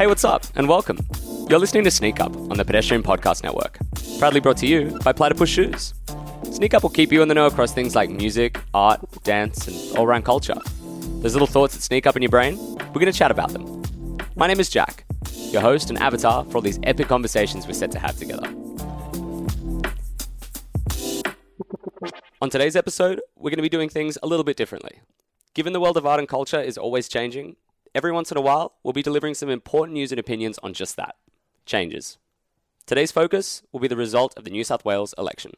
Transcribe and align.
Hey, 0.00 0.06
what's 0.06 0.24
up, 0.24 0.46
and 0.54 0.66
welcome. 0.66 0.98
You're 1.50 1.58
listening 1.58 1.84
to 1.84 1.90
Sneak 1.90 2.20
Up 2.20 2.34
on 2.34 2.56
the 2.56 2.64
Pedestrian 2.64 3.02
Podcast 3.02 3.42
Network, 3.42 3.78
proudly 4.18 4.40
brought 4.40 4.56
to 4.56 4.66
you 4.66 4.98
by 5.04 5.12
Platypus 5.12 5.50
Shoes. 5.50 5.92
Sneak 6.50 6.72
Up 6.72 6.82
will 6.82 6.88
keep 6.88 7.12
you 7.12 7.20
in 7.20 7.28
the 7.28 7.34
know 7.34 7.44
across 7.44 7.74
things 7.74 7.94
like 7.94 8.08
music, 8.08 8.58
art, 8.72 9.02
dance, 9.24 9.68
and 9.68 9.98
all 9.98 10.06
round 10.06 10.24
culture. 10.24 10.56
Those 11.20 11.34
little 11.34 11.46
thoughts 11.46 11.74
that 11.74 11.82
sneak 11.82 12.06
up 12.06 12.16
in 12.16 12.22
your 12.22 12.30
brain, 12.30 12.56
we're 12.56 12.94
going 12.94 13.12
to 13.12 13.12
chat 13.12 13.30
about 13.30 13.50
them. 13.52 14.16
My 14.36 14.46
name 14.46 14.58
is 14.58 14.70
Jack, 14.70 15.04
your 15.50 15.60
host 15.60 15.90
and 15.90 15.98
avatar 15.98 16.46
for 16.46 16.56
all 16.56 16.62
these 16.62 16.80
epic 16.84 17.06
conversations 17.06 17.66
we're 17.66 17.74
set 17.74 17.90
to 17.90 17.98
have 17.98 18.16
together. 18.16 18.46
On 22.40 22.48
today's 22.48 22.74
episode, 22.74 23.20
we're 23.36 23.50
going 23.50 23.58
to 23.58 23.62
be 23.62 23.68
doing 23.68 23.90
things 23.90 24.16
a 24.22 24.26
little 24.26 24.44
bit 24.44 24.56
differently. 24.56 25.02
Given 25.52 25.74
the 25.74 25.80
world 25.80 25.98
of 25.98 26.06
art 26.06 26.20
and 26.20 26.26
culture 26.26 26.58
is 26.58 26.78
always 26.78 27.06
changing, 27.06 27.56
every 27.94 28.12
once 28.12 28.30
in 28.30 28.36
a 28.36 28.42
while, 28.42 28.74
we'll 28.82 28.92
be 28.92 29.02
delivering 29.02 29.34
some 29.34 29.48
important 29.48 29.94
news 29.94 30.12
and 30.12 30.18
opinions 30.18 30.58
on 30.62 30.72
just 30.72 30.96
that 30.96 31.16
changes. 31.66 32.18
Today's 32.86 33.12
focus 33.12 33.62
will 33.72 33.80
be 33.80 33.88
the 33.88 33.96
result 33.96 34.36
of 34.36 34.44
the 34.44 34.50
New 34.50 34.64
South 34.64 34.84
Wales 34.84 35.14
election. 35.16 35.52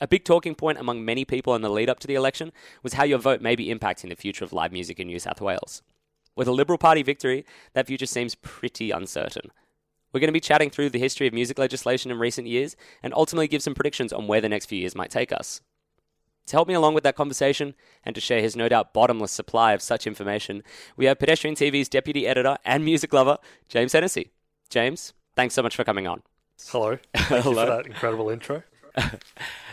A 0.00 0.08
big 0.08 0.24
talking 0.24 0.54
point 0.54 0.78
among 0.78 1.04
many 1.04 1.24
people 1.24 1.54
in 1.54 1.62
the 1.62 1.70
lead 1.70 1.88
up 1.88 2.00
to 2.00 2.06
the 2.06 2.14
election 2.14 2.52
was 2.82 2.94
how 2.94 3.04
your 3.04 3.18
vote 3.18 3.40
may 3.40 3.56
be 3.56 3.74
impacting 3.74 4.08
the 4.08 4.16
future 4.16 4.44
of 4.44 4.52
live 4.52 4.72
music 4.72 5.00
in 5.00 5.06
New 5.06 5.18
South 5.18 5.40
Wales. 5.40 5.82
With 6.34 6.48
a 6.48 6.52
Liberal 6.52 6.78
Party 6.78 7.02
victory, 7.02 7.46
that 7.72 7.86
future 7.86 8.06
seems 8.06 8.34
pretty 8.34 8.90
uncertain. 8.90 9.50
We're 10.12 10.20
going 10.20 10.28
to 10.28 10.32
be 10.32 10.40
chatting 10.40 10.70
through 10.70 10.90
the 10.90 10.98
history 10.98 11.26
of 11.26 11.32
music 11.32 11.58
legislation 11.58 12.10
in 12.10 12.18
recent 12.18 12.46
years 12.46 12.76
and 13.02 13.14
ultimately 13.14 13.48
give 13.48 13.62
some 13.62 13.74
predictions 13.74 14.12
on 14.12 14.26
where 14.26 14.40
the 14.40 14.48
next 14.48 14.66
few 14.66 14.78
years 14.78 14.94
might 14.94 15.10
take 15.10 15.32
us. 15.32 15.62
To 16.46 16.56
help 16.56 16.68
me 16.68 16.74
along 16.74 16.94
with 16.94 17.02
that 17.04 17.16
conversation 17.16 17.74
and 18.04 18.14
to 18.14 18.20
share 18.20 18.40
his 18.40 18.54
no 18.54 18.68
doubt 18.68 18.92
bottomless 18.92 19.32
supply 19.32 19.72
of 19.72 19.82
such 19.82 20.06
information, 20.06 20.62
we 20.96 21.06
have 21.06 21.18
Pedestrian 21.18 21.56
TV's 21.56 21.88
deputy 21.88 22.26
editor 22.26 22.56
and 22.64 22.84
music 22.84 23.12
lover, 23.12 23.38
James 23.68 23.92
Hennessy. 23.92 24.30
James, 24.70 25.12
thanks 25.34 25.54
so 25.54 25.62
much 25.62 25.74
for 25.74 25.82
coming 25.82 26.06
on. 26.06 26.22
Hello. 26.68 26.98
Thank 27.16 27.44
you 27.44 27.54
for 27.54 27.66
that 27.66 27.86
incredible 27.86 28.30
intro. 28.30 28.62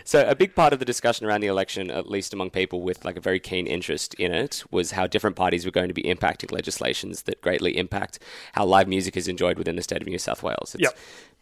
So 0.06 0.28
a 0.28 0.36
big 0.36 0.54
part 0.54 0.74
of 0.74 0.80
the 0.80 0.86
discussion 0.86 1.26
around 1.26 1.42
the 1.42 1.48
election, 1.48 1.90
at 1.90 2.10
least 2.10 2.34
among 2.34 2.50
people 2.50 2.82
with 2.82 3.06
like 3.06 3.16
a 3.16 3.22
very 3.22 3.40
keen 3.40 3.68
interest 3.68 4.14
in 4.16 4.34
it, 4.34 4.64
was 4.70 4.92
how 4.92 5.08
different 5.08 5.36
parties 5.36 5.66
were 5.66 5.72
going 5.72 5.88
to 5.88 5.94
be 5.94 6.04
impacting 6.04 6.52
legislations 6.52 7.24
that 7.24 7.42
greatly 7.42 7.78
impact 7.78 8.20
how 8.54 8.66
live 8.66 8.88
music 8.88 9.16
is 9.16 9.28
enjoyed 9.28 9.58
within 9.58 9.76
the 9.76 9.82
state 9.82 10.02
of 10.02 10.08
New 10.08 10.18
South 10.18 10.44
Wales. 10.44 10.76
It's 10.76 10.84
Yep. 10.84 10.98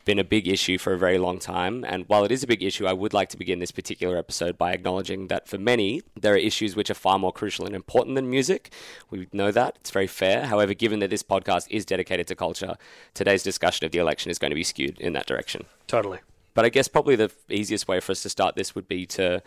Been 0.06 0.20
a 0.20 0.24
big 0.24 0.48
issue 0.48 0.78
for 0.78 0.94
a 0.94 0.98
very 0.98 1.18
long 1.18 1.40
time, 1.40 1.84
and 1.88 2.06
while 2.08 2.24
it 2.24 2.32
is 2.32 2.44
a 2.44 2.48
big 2.48 2.64
issue, 2.64 2.86
I 2.86 2.94
would 2.94 3.14
like 3.14 3.30
to 3.30 3.38
begin 3.38 3.60
this 3.60 3.72
particular 3.72 4.18
episode 4.18 4.58
by 4.58 4.74
acknowledging 4.74 5.28
that 5.28 5.48
for 5.48 5.58
many, 5.58 6.02
there 6.20 6.34
are 6.34 6.38
issues 6.38 6.76
which 6.76 6.90
are 6.90 6.96
far 6.96 7.20
more 7.20 7.32
crucial 7.32 7.66
and 7.66 7.76
important 7.76 8.16
than 8.16 8.30
music. 8.30 8.72
We 9.10 9.28
know 9.32 9.52
that 9.52 9.78
it's 9.80 9.92
very 9.92 10.08
fair. 10.08 10.46
However, 10.46 10.74
given 10.74 11.00
that 11.00 11.10
this 11.10 11.24
podcast 11.24 11.68
is 11.70 11.86
dedicated 11.86 12.28
to 12.28 12.36
culture, 12.36 12.76
today's 13.14 13.44
discussion 13.44 13.86
of 13.86 13.92
the 13.92 14.00
election 14.00 14.32
is 14.32 14.40
going 14.40 14.52
to 14.52 14.56
be 14.56 14.64
skewed 14.64 15.00
in 15.00 15.14
that 15.14 15.28
direction. 15.28 15.66
Totally. 15.88 16.20
But 16.54 16.66
I 16.66 16.70
guess 16.70 16.88
probably 16.88 17.16
the 17.16 17.32
easiest 17.50 17.88
way 17.88 18.00
for 18.00 18.12
us 18.12 18.22
to 18.24 18.30
start 18.30 18.56
this 18.56 18.76
would 18.76 18.88
be 18.88 19.06
to 19.08 19.42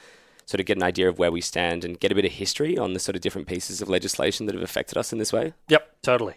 sort 0.47 0.61
of 0.61 0.67
get 0.67 0.77
an 0.77 0.83
idea 0.83 1.09
of 1.09 1.19
where 1.19 1.33
we 1.33 1.41
stand 1.41 1.85
and 1.85 1.99
get 1.99 2.13
a 2.13 2.15
bit 2.15 2.25
of 2.25 2.33
history 2.33 2.77
on 2.77 2.93
the 2.93 3.01
sort 3.01 3.17
of 3.17 3.23
different 3.23 3.49
pieces 3.49 3.81
of 3.81 3.89
legislation 3.89 4.47
that 4.47 4.55
have 4.55 4.65
affected 4.65 4.99
us 4.99 5.13
in 5.13 5.19
this 5.19 5.33
way. 5.33 5.55
Yep, 5.69 6.03
totally. 6.03 6.35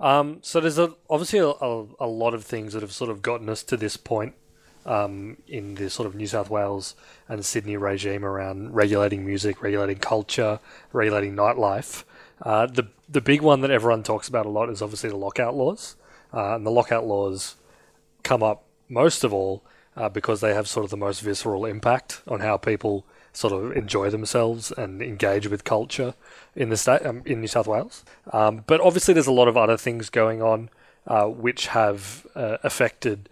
Um, 0.00 0.38
so 0.42 0.60
there's 0.60 0.78
a, 0.78 0.94
obviously 1.10 1.40
a, 1.40 1.48
a, 1.48 1.86
a 2.00 2.06
lot 2.06 2.34
of 2.34 2.44
things 2.44 2.72
that 2.72 2.82
have 2.82 2.92
sort 2.92 3.10
of 3.10 3.22
gotten 3.22 3.48
us 3.48 3.62
to 3.64 3.76
this 3.76 3.96
point 3.96 4.34
um, 4.86 5.36
in 5.46 5.74
the 5.74 5.90
sort 5.90 6.06
of 6.06 6.14
New 6.14 6.26
South 6.26 6.50
Wales 6.50 6.94
and 7.28 7.44
Sydney 7.44 7.76
regime 7.76 8.24
around 8.24 8.74
regulating 8.74 9.26
music, 9.26 9.62
regulating 9.62 9.98
culture, 9.98 10.60
regulating 10.92 11.34
nightlife. 11.34 12.04
Uh, 12.42 12.66
the 12.66 12.88
the 13.08 13.20
big 13.20 13.40
one 13.40 13.62
that 13.62 13.70
everyone 13.70 14.02
talks 14.02 14.28
about 14.28 14.46
a 14.46 14.50
lot 14.50 14.68
is 14.68 14.82
obviously 14.82 15.10
the 15.10 15.16
lockout 15.16 15.54
laws, 15.54 15.96
uh, 16.32 16.54
and 16.54 16.64
the 16.64 16.70
lockout 16.70 17.06
laws 17.06 17.56
come 18.22 18.42
up 18.42 18.64
most 18.88 19.24
of 19.24 19.32
all 19.32 19.64
uh, 19.96 20.08
because 20.08 20.40
they 20.40 20.54
have 20.54 20.68
sort 20.68 20.84
of 20.84 20.90
the 20.90 20.96
most 20.96 21.20
visceral 21.20 21.64
impact 21.64 22.22
on 22.28 22.40
how 22.40 22.56
people 22.56 23.04
sort 23.32 23.52
of 23.52 23.72
enjoy 23.72 24.10
themselves 24.10 24.72
and 24.72 25.02
engage 25.02 25.48
with 25.48 25.64
culture 25.64 26.14
in 26.56 26.68
the 26.70 26.76
state 26.76 27.04
um, 27.04 27.22
in 27.24 27.40
New 27.40 27.48
South 27.48 27.66
Wales. 27.66 28.04
Um, 28.32 28.64
but 28.66 28.80
obviously, 28.80 29.14
there's 29.14 29.26
a 29.26 29.32
lot 29.32 29.48
of 29.48 29.56
other 29.56 29.76
things 29.76 30.10
going 30.10 30.42
on 30.42 30.70
uh, 31.06 31.26
which 31.26 31.68
have 31.68 32.26
uh, 32.34 32.58
affected 32.62 33.28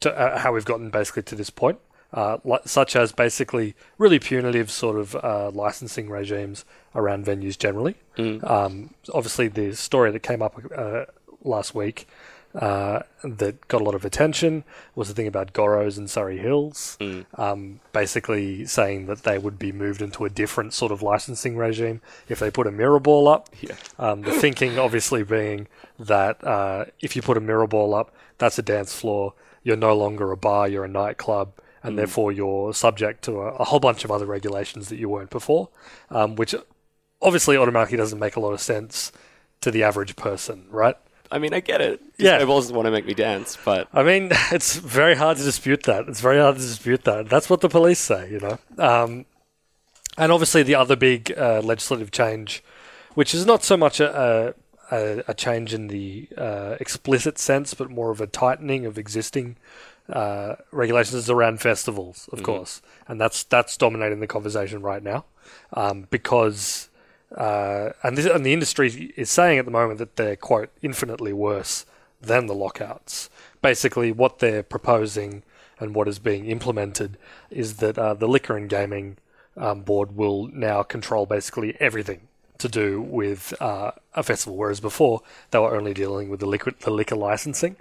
to, 0.00 0.12
uh, 0.16 0.38
how 0.38 0.52
we've 0.52 0.64
gotten 0.64 0.90
basically 0.90 1.22
to 1.24 1.34
this 1.34 1.50
point. 1.50 1.78
Uh, 2.10 2.38
li- 2.42 2.58
such 2.64 2.96
as 2.96 3.12
basically 3.12 3.74
really 3.98 4.18
punitive 4.18 4.70
sort 4.70 4.98
of 4.98 5.14
uh, 5.16 5.50
licensing 5.52 6.08
regimes 6.08 6.64
around 6.94 7.26
venues 7.26 7.58
generally. 7.58 7.96
Um, 8.44 8.94
obviously, 9.12 9.48
the 9.48 9.76
story 9.76 10.10
that 10.12 10.20
came 10.20 10.40
up 10.40 10.58
uh, 10.74 11.04
last 11.44 11.74
week 11.74 12.08
uh, 12.54 13.00
that 13.22 13.68
got 13.68 13.80
a 13.80 13.84
lot 13.84 13.94
of 13.94 14.04
attention 14.04 14.64
was 14.94 15.08
the 15.08 15.14
thing 15.14 15.26
about 15.26 15.52
Goros 15.52 15.98
and 15.98 16.10
Surry 16.10 16.38
Hills, 16.38 16.96
um, 17.34 17.80
basically 17.92 18.64
saying 18.64 19.06
that 19.06 19.22
they 19.22 19.38
would 19.38 19.58
be 19.58 19.70
moved 19.70 20.00
into 20.00 20.24
a 20.24 20.30
different 20.30 20.72
sort 20.72 20.90
of 20.90 21.02
licensing 21.02 21.56
regime 21.56 22.00
if 22.28 22.38
they 22.38 22.50
put 22.50 22.66
a 22.66 22.72
mirror 22.72 23.00
ball 23.00 23.28
up. 23.28 23.50
Yeah. 23.60 23.76
Um, 23.98 24.22
the 24.22 24.32
thinking 24.32 24.78
obviously 24.78 25.22
being 25.22 25.68
that 25.98 26.42
uh, 26.42 26.86
if 27.00 27.14
you 27.16 27.22
put 27.22 27.36
a 27.36 27.40
mirror 27.40 27.66
ball 27.66 27.94
up, 27.94 28.14
that's 28.38 28.58
a 28.58 28.62
dance 28.62 28.94
floor. 28.94 29.34
You're 29.62 29.76
no 29.76 29.94
longer 29.94 30.32
a 30.32 30.36
bar, 30.36 30.68
you're 30.68 30.84
a 30.84 30.88
nightclub, 30.88 31.52
and 31.82 31.98
therefore 31.98 32.32
you're 32.32 32.72
subject 32.72 33.22
to 33.24 33.40
a, 33.40 33.54
a 33.56 33.64
whole 33.64 33.80
bunch 33.80 34.04
of 34.04 34.10
other 34.10 34.26
regulations 34.26 34.88
that 34.88 34.98
you 34.98 35.08
weren't 35.08 35.30
before, 35.30 35.68
um, 36.10 36.36
which 36.36 36.54
obviously 37.20 37.56
automatically 37.56 37.98
doesn't 37.98 38.18
make 38.18 38.36
a 38.36 38.40
lot 38.40 38.52
of 38.52 38.60
sense 38.60 39.12
to 39.60 39.70
the 39.70 39.82
average 39.82 40.16
person, 40.16 40.66
right? 40.70 40.96
I 41.30 41.38
mean, 41.38 41.52
I 41.52 41.60
get 41.60 41.80
it. 41.80 42.00
Yeah. 42.16 42.38
Snowballs 42.38 42.72
want 42.72 42.86
to 42.86 42.90
make 42.90 43.06
me 43.06 43.14
dance, 43.14 43.58
but 43.64 43.88
I 43.92 44.02
mean, 44.02 44.28
it's 44.52 44.76
very 44.76 45.14
hard 45.14 45.36
to 45.38 45.42
dispute 45.42 45.84
that. 45.84 46.08
It's 46.08 46.20
very 46.20 46.38
hard 46.38 46.56
to 46.56 46.62
dispute 46.62 47.04
that. 47.04 47.28
That's 47.28 47.50
what 47.50 47.60
the 47.60 47.68
police 47.68 47.98
say, 48.00 48.30
you 48.30 48.40
know. 48.40 48.58
Um, 48.78 49.26
and 50.16 50.32
obviously, 50.32 50.62
the 50.62 50.74
other 50.74 50.96
big 50.96 51.32
uh, 51.36 51.60
legislative 51.62 52.10
change, 52.10 52.62
which 53.14 53.34
is 53.34 53.46
not 53.46 53.62
so 53.62 53.76
much 53.76 54.00
a, 54.00 54.54
a, 54.90 55.22
a 55.28 55.34
change 55.34 55.74
in 55.74 55.88
the 55.88 56.28
uh, 56.36 56.76
explicit 56.80 57.38
sense, 57.38 57.74
but 57.74 57.90
more 57.90 58.10
of 58.10 58.20
a 58.20 58.26
tightening 58.26 58.84
of 58.84 58.98
existing 58.98 59.56
uh, 60.08 60.56
regulations, 60.72 61.14
is 61.14 61.30
around 61.30 61.60
festivals, 61.60 62.28
of 62.32 62.42
course, 62.42 62.82
and 63.06 63.20
that's 63.20 63.44
that's 63.44 63.76
dominating 63.76 64.20
the 64.20 64.26
conversation 64.26 64.82
right 64.82 65.02
now, 65.02 65.24
um, 65.74 66.06
because 66.10 66.88
uh, 67.36 67.90
and, 68.02 68.16
this, 68.16 68.26
and 68.26 68.44
the 68.44 68.52
industry 68.52 69.12
is 69.16 69.30
saying 69.30 69.58
at 69.58 69.64
the 69.64 69.70
moment 69.70 69.98
that 69.98 70.16
they're 70.16 70.36
quote 70.36 70.70
infinitely 70.82 71.32
worse 71.32 71.84
than 72.20 72.46
the 72.46 72.54
lockouts. 72.54 73.28
Basically, 73.62 74.12
what 74.12 74.38
they're 74.38 74.62
proposing 74.62 75.42
and 75.78 75.94
what 75.94 76.08
is 76.08 76.18
being 76.18 76.46
implemented 76.46 77.16
is 77.50 77.76
that 77.76 77.98
uh, 77.98 78.14
the 78.14 78.28
liquor 78.28 78.56
and 78.56 78.68
gaming 78.68 79.16
um, 79.56 79.82
board 79.82 80.16
will 80.16 80.48
now 80.48 80.82
control 80.82 81.26
basically 81.26 81.76
everything 81.80 82.28
to 82.58 82.68
do 82.68 83.00
with 83.00 83.54
uh, 83.60 83.92
a 84.14 84.22
festival, 84.22 84.56
whereas 84.56 84.80
before 84.80 85.22
they 85.50 85.58
were 85.58 85.76
only 85.76 85.94
dealing 85.94 86.28
with 86.28 86.40
the 86.40 86.46
liquor, 86.46 86.72
the 86.80 86.90
liquor 86.90 87.16
licensing. 87.16 87.76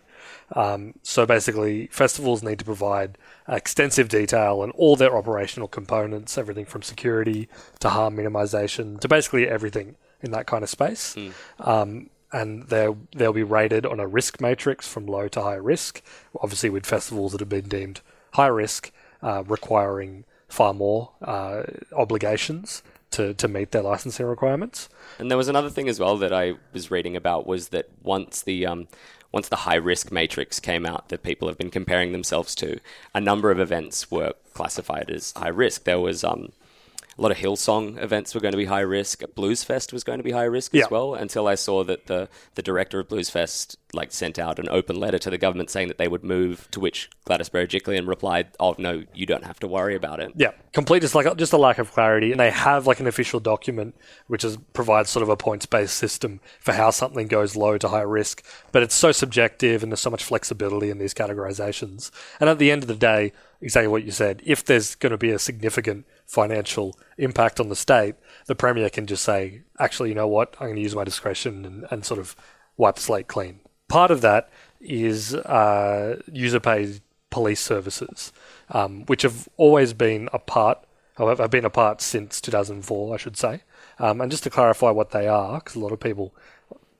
Um, 0.55 0.93
so 1.03 1.25
basically, 1.25 1.87
festivals 1.87 2.41
need 2.41 2.59
to 2.59 2.65
provide 2.65 3.17
extensive 3.47 4.07
detail 4.09 4.61
on 4.61 4.71
all 4.71 4.95
their 4.95 5.15
operational 5.15 5.67
components, 5.67 6.37
everything 6.37 6.65
from 6.65 6.81
security 6.81 7.49
to 7.79 7.89
harm 7.89 8.15
minimization 8.17 8.99
to 9.01 9.07
basically 9.07 9.47
everything 9.47 9.95
in 10.21 10.31
that 10.31 10.47
kind 10.47 10.63
of 10.63 10.69
space. 10.69 11.15
Um, 11.59 12.09
and 12.31 12.67
they'll 12.67 12.97
they'll 13.15 13.33
be 13.33 13.43
rated 13.43 13.85
on 13.85 13.99
a 13.99 14.07
risk 14.07 14.41
matrix 14.41 14.87
from 14.87 15.05
low 15.05 15.27
to 15.29 15.41
high 15.41 15.55
risk. 15.55 16.01
Obviously, 16.41 16.69
with 16.69 16.85
festivals 16.85 17.31
that 17.31 17.39
have 17.39 17.49
been 17.49 17.69
deemed 17.69 18.01
high 18.33 18.47
risk, 18.47 18.91
uh, 19.21 19.43
requiring 19.47 20.25
far 20.47 20.73
more 20.73 21.11
uh, 21.21 21.63
obligations 21.93 22.83
to, 23.11 23.33
to 23.33 23.47
meet 23.47 23.71
their 23.71 23.81
licensing 23.81 24.25
requirements. 24.25 24.89
And 25.19 25.31
there 25.31 25.37
was 25.37 25.47
another 25.47 25.69
thing 25.69 25.87
as 25.87 25.99
well 25.99 26.17
that 26.17 26.33
I 26.33 26.53
was 26.73 26.91
reading 26.91 27.15
about 27.15 27.47
was 27.47 27.69
that 27.69 27.89
once 28.03 28.41
the 28.41 28.65
um, 28.65 28.87
once 29.31 29.49
the 29.49 29.57
high 29.57 29.75
risk 29.75 30.11
matrix 30.11 30.59
came 30.59 30.85
out 30.85 31.09
that 31.09 31.23
people 31.23 31.47
have 31.47 31.57
been 31.57 31.69
comparing 31.69 32.11
themselves 32.11 32.55
to, 32.55 32.79
a 33.13 33.21
number 33.21 33.51
of 33.51 33.59
events 33.59 34.09
were 34.09 34.33
classified 34.53 35.09
as 35.09 35.33
high 35.33 35.47
risk. 35.47 35.83
There 35.83 35.99
was 35.99 36.23
um, 36.23 36.51
a 37.17 37.21
lot 37.21 37.31
of 37.31 37.37
Hillsong 37.37 38.01
events 38.01 38.35
were 38.35 38.41
going 38.41 38.51
to 38.51 38.57
be 38.57 38.65
high 38.65 38.81
risk. 38.81 39.23
Blues 39.35 39.63
Fest 39.63 39.91
was 39.91 40.03
going 40.03 40.19
to 40.19 40.23
be 40.23 40.31
high 40.31 40.43
risk 40.43 40.73
Yeah. 40.73 40.83
as 40.85 40.91
well. 40.91 41.15
Until 41.15 41.47
I 41.47 41.55
saw 41.55 41.83
that 41.83 42.07
the 42.07 42.29
the 42.55 42.61
director 42.61 42.99
of 42.99 43.09
Blues 43.09 43.29
Fest 43.29 43.77
like 43.93 44.11
sent 44.11 44.37
out 44.37 44.59
an 44.59 44.67
open 44.69 44.99
letter 44.99 45.17
to 45.17 45.29
the 45.29 45.37
government 45.37 45.69
saying 45.69 45.87
that 45.87 45.97
they 45.97 46.07
would 46.07 46.23
move. 46.23 46.67
To 46.71 46.79
which 46.79 47.09
Gladys 47.25 47.49
Berejiklian 47.49 48.07
replied, 48.07 48.47
"Oh 48.59 48.75
no, 48.77 49.03
you 49.13 49.25
don't 49.25 49.45
have 49.45 49.59
to 49.61 49.67
worry 49.67 49.95
about 49.95 50.19
it." 50.19 50.31
Yeah, 50.35 50.51
complete 50.73 51.01
just 51.01 51.15
like 51.15 51.35
just 51.37 51.53
a 51.53 51.57
lack 51.57 51.77
of 51.79 51.91
clarity, 51.91 52.31
and 52.31 52.39
they 52.39 52.51
have 52.51 52.85
like 52.85 52.99
an 52.99 53.07
official 53.07 53.39
document 53.39 53.95
which 54.27 54.43
is 54.43 54.57
provides 54.73 55.09
sort 55.09 55.23
of 55.23 55.29
a 55.29 55.37
points 55.37 55.65
based 55.65 55.95
system 55.95 56.39
for 56.59 56.73
how 56.73 56.91
something 56.91 57.27
goes 57.27 57.55
low 57.55 57.77
to 57.77 57.87
high 57.87 58.01
risk, 58.01 58.43
but 58.71 58.83
it's 58.83 58.95
so 58.95 59.11
subjective 59.11 59.81
and 59.81 59.91
there's 59.91 60.01
so 60.01 60.09
much 60.09 60.23
flexibility 60.23 60.89
in 60.89 60.97
these 60.99 61.13
categorizations. 61.13 62.11
And 62.39 62.49
at 62.49 62.59
the 62.59 62.71
end 62.71 62.83
of 62.83 62.87
the 62.87 62.95
day, 62.95 63.31
exactly 63.61 63.87
what 63.87 64.03
you 64.03 64.11
said, 64.11 64.41
if 64.45 64.63
there's 64.65 64.95
going 64.95 65.11
to 65.11 65.17
be 65.17 65.31
a 65.31 65.39
significant 65.39 66.05
financial 66.27 66.97
impact 67.17 67.59
on 67.59 67.69
the 67.69 67.75
state, 67.75 68.15
the 68.45 68.55
premier 68.55 68.89
can 68.89 69.07
just 69.07 69.23
say, 69.23 69.61
actually, 69.79 70.09
you 70.09 70.15
know 70.15 70.27
what, 70.27 70.55
I'm 70.59 70.67
going 70.67 70.75
to 70.75 70.81
use 70.81 70.95
my 70.95 71.05
discretion 71.05 71.65
and, 71.65 71.85
and 71.89 72.05
sort 72.05 72.19
of 72.19 72.35
wipe 72.75 72.95
the 72.95 73.01
slate 73.01 73.27
clean. 73.27 73.61
part 73.87 74.11
of 74.11 74.21
that 74.21 74.49
is 74.79 75.33
uh, 75.33 76.19
user 76.31 76.59
paid 76.59 77.01
police 77.29 77.61
services, 77.61 78.31
um, 78.69 79.05
which 79.05 79.21
have 79.21 79.47
always 79.57 79.93
been 79.93 80.29
a 80.33 80.39
part, 80.39 80.79
however, 81.17 81.43
have 81.43 81.51
been 81.51 81.65
a 81.65 81.69
part 81.69 82.01
since 82.01 82.41
2004, 82.41 83.13
I 83.13 83.17
should 83.17 83.37
say. 83.37 83.63
Um, 83.99 84.21
and 84.21 84.29
just 84.29 84.43
to 84.43 84.49
clarify 84.49 84.91
what 84.91 85.11
they 85.11 85.27
are, 85.27 85.59
because 85.59 85.75
a 85.75 85.79
lot 85.79 85.91
of 85.91 85.99
people 85.99 86.35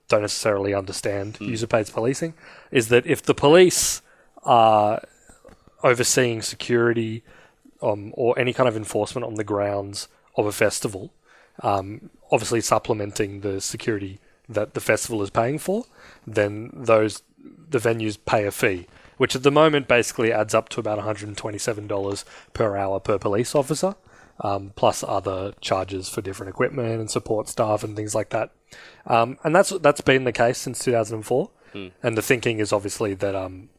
don't 0.08 0.22
necessarily 0.22 0.74
understand 0.74 1.38
user 1.42 1.68
paid 1.68 1.88
policing, 1.88 2.34
is 2.72 2.88
that 2.88 3.06
if 3.06 3.22
the 3.22 3.36
police 3.36 4.02
are 4.44 5.02
overseeing 5.84 6.42
security 6.42 7.24
um, 7.82 8.14
or 8.16 8.38
any 8.40 8.54
kind 8.54 8.68
of 8.68 8.76
enforcement 8.76 9.26
on 9.26 9.36
the 9.36 9.44
grounds 9.44 10.08
of 10.36 10.46
a 10.46 10.52
festival, 10.52 11.14
um, 11.64 12.10
obviously 12.32 12.62
supplementing 12.62 13.42
the 13.42 13.60
security 13.62 14.20
that 14.50 14.74
the 14.74 14.80
festival 14.80 15.22
is 15.22 15.30
paying 15.30 15.60
for, 15.60 15.86
then 16.26 16.72
those 16.74 17.22
the 17.70 17.80
venues 17.80 18.18
pay 18.26 18.46
a 18.46 18.52
fee, 18.52 18.88
which 19.18 19.36
at 19.36 19.44
the 19.44 19.52
moment 19.52 19.88
basically 19.88 20.32
adds 20.32 20.54
up 20.54 20.70
to 20.70 20.80
about 20.80 21.00
$127 21.00 22.24
per 22.54 22.78
hour 22.78 23.00
per 23.00 23.18
police 23.18 23.56
officer, 23.56 23.96
um, 24.42 24.72
plus 24.76 25.04
other 25.08 25.54
charges 25.62 26.10
for 26.10 26.22
different 26.22 26.50
equipment 26.50 27.00
and 27.00 27.10
support 27.12 27.50
staff 27.50 27.84
and 27.84 27.96
things 27.96 28.14
like 28.16 28.30
that. 28.30 28.52
Um, 29.06 29.38
and 29.44 29.56
that's 29.56 29.70
that's 29.80 30.02
been 30.02 30.24
the 30.24 30.32
case 30.32 30.58
since 30.58 30.80
2004. 30.80 31.50
And 32.04 32.18
the 32.18 32.22
thinking 32.22 32.60
is 32.60 32.72
obviously 32.72 33.14
that 33.16 33.36
um, 33.36 33.70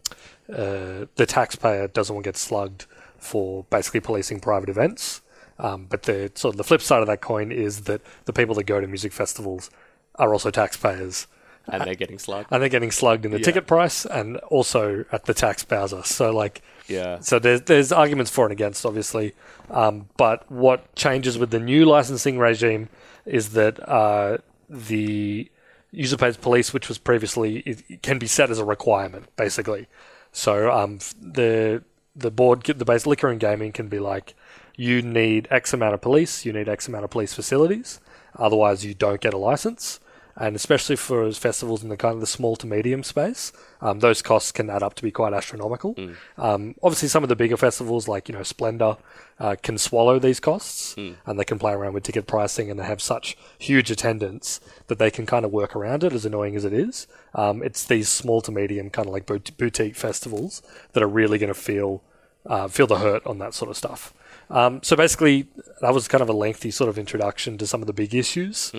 uh, 0.53 1.07
the 1.17 1.27
taxpayer 1.27 1.89
doesn't 1.89 2.15
want 2.15 2.25
to 2.25 2.29
get 2.29 2.37
slugged 2.37 2.87
for 3.19 3.65
basically 3.71 4.01
policing 4.01 4.41
private 4.41 4.69
events. 4.69 5.21
Um, 5.59 5.87
but 5.89 6.05
the 6.05 6.31
sort 6.35 6.55
of 6.55 6.57
the 6.59 6.65
flip 6.65 6.81
side 6.81 7.01
of 7.01 7.09
that 7.09 7.21
coin 7.21 7.51
is 7.51 7.83
that 7.83 8.01
the 8.27 8.33
people 8.33 8.55
that 8.57 8.65
go 8.65 8.81
to 8.81 8.87
music 8.87 9.13
festivals 9.13 9.71
are 10.15 10.33
also 10.33 10.51
taxpayers, 10.51 11.27
and 11.67 11.83
they're 11.85 11.95
getting 11.97 12.19
slugged. 12.19 12.49
and 12.51 12.63
they're 12.63 12.69
getting 12.69 12.91
slugged 12.93 13.25
in 13.25 13.33
the 13.33 13.39
Yeah. 13.39 13.45
ticket 13.45 13.67
price 13.67 14.05
and 14.07 14.37
also 14.49 15.05
at 15.13 15.25
the 15.27 15.35
tax 15.35 15.65
bowser. 15.65 16.03
So 16.05 16.31
like, 16.33 16.63
Yeah. 16.87 17.19
so 17.21 17.39
there's 17.41 17.63
there's 17.63 17.91
arguments 17.93 18.31
for 18.31 18.45
and 18.47 18.53
against, 18.53 18.87
obviously. 18.87 19.35
Um, 19.71 20.09
but 20.17 20.49
what 20.51 20.95
changes 20.95 21.37
with 21.39 21.51
the 21.51 21.61
new 21.61 21.85
licensing 21.85 22.39
regime 22.39 22.89
is 23.27 23.51
that 23.51 23.79
uh, 23.89 24.39
the 24.71 25.51
user 25.91 26.17
pays 26.17 26.37
police, 26.37 26.73
which 26.73 26.89
was 26.89 26.99
previously, 26.99 27.59
it, 27.61 27.83
it 27.89 28.03
can 28.03 28.19
be 28.19 28.27
set 28.27 28.51
as 28.51 28.59
a 28.59 28.65
requirement, 28.65 29.27
basically. 29.37 29.87
So 30.33 30.71
um, 30.71 30.99
the 31.21 31.83
the 32.19 32.31
board, 32.31 32.65
the 32.65 32.85
base 32.85 33.07
liquor 33.07 33.29
and 33.29 33.41
gaming 33.41 33.73
can 33.73 33.89
be 33.89 33.99
like, 33.99 34.35
you 34.77 35.03
need 35.03 35.49
X 35.51 35.73
amount 35.73 35.95
of 35.95 36.01
police, 36.01 36.45
you 36.45 36.53
need 36.53 36.69
X 36.69 36.89
amount 36.89 37.05
of 37.05 37.11
police 37.11 37.35
facilities, 37.35 38.01
otherwise 38.37 38.85
you 38.85 38.95
don't 38.95 39.21
get 39.21 39.35
a 39.35 39.39
license. 39.39 40.01
And 40.41 40.55
especially 40.55 40.95
for 40.95 41.33
festivals 41.33 41.83
in 41.83 41.89
the 41.89 41.97
kind 41.97 42.15
of 42.15 42.21
the 42.21 42.27
small 42.29 42.55
to 42.57 42.67
medium 42.69 43.03
space, 43.03 43.53
um, 43.81 43.99
those 43.99 44.23
costs 44.23 44.53
can 44.53 44.71
add 44.71 44.85
up 44.85 44.95
to 44.95 45.03
be 45.03 45.11
quite 45.11 45.33
astronomical. 45.33 45.97
Um, 46.37 46.77
obviously, 46.81 47.09
some 47.09 47.25
of 47.25 47.29
the 47.29 47.35
bigger 47.35 47.57
festivals 47.57 48.07
like 48.07 48.29
you 48.29 48.37
know 48.37 48.45
Splendour 48.45 48.99
uh, 49.41 49.57
can 49.61 49.79
swallow 49.79 50.21
these 50.21 50.39
costs, 50.39 50.95
and 51.27 51.41
they 51.41 51.45
can 51.45 51.59
play 51.59 51.73
around 51.73 51.93
with 51.95 52.05
ticket 52.05 52.29
pricing, 52.29 52.71
and 52.71 52.79
they 52.79 52.85
have 52.85 53.03
such 53.03 53.37
huge 53.59 53.91
attendance 53.91 54.61
that 54.87 55.01
they 55.01 55.11
can 55.11 55.27
kind 55.27 55.45
of 55.45 55.51
work 55.51 55.75
around 55.75 56.05
it. 56.05 56.13
As 56.13 56.25
annoying 56.25 56.55
as 56.55 56.65
it 56.65 56.73
is, 56.73 57.09
um, 57.35 57.61
it's 57.61 57.85
these 57.85 58.09
small 58.09 58.41
to 58.43 58.53
medium 58.53 58.91
kind 58.91 59.09
of 59.09 59.13
like 59.13 59.27
boutique 59.27 59.97
festivals 59.97 60.63
that 60.93 61.03
are 61.03 61.09
really 61.09 61.39
going 61.39 61.53
to 61.53 61.61
feel 61.61 62.01
uh, 62.49 62.67
feel 62.69 62.87
the 62.87 62.99
hurt 62.99 63.25
on 63.27 63.39
that 63.39 63.55
sort 63.55 63.71
of 63.71 63.77
stuff. 63.77 64.13
Um, 64.51 64.83
so 64.83 64.97
basically, 64.97 65.47
that 65.81 65.93
was 65.93 66.09
kind 66.09 66.23
of 66.23 66.29
a 66.29 66.33
lengthy 66.33 66.71
sort 66.71 66.89
of 66.89 66.99
introduction 66.99 67.59
to 67.59 67.67
some 67.67 67.83
of 67.83 67.87
the 67.87 67.93
big 67.93 68.15
issues 68.15 68.73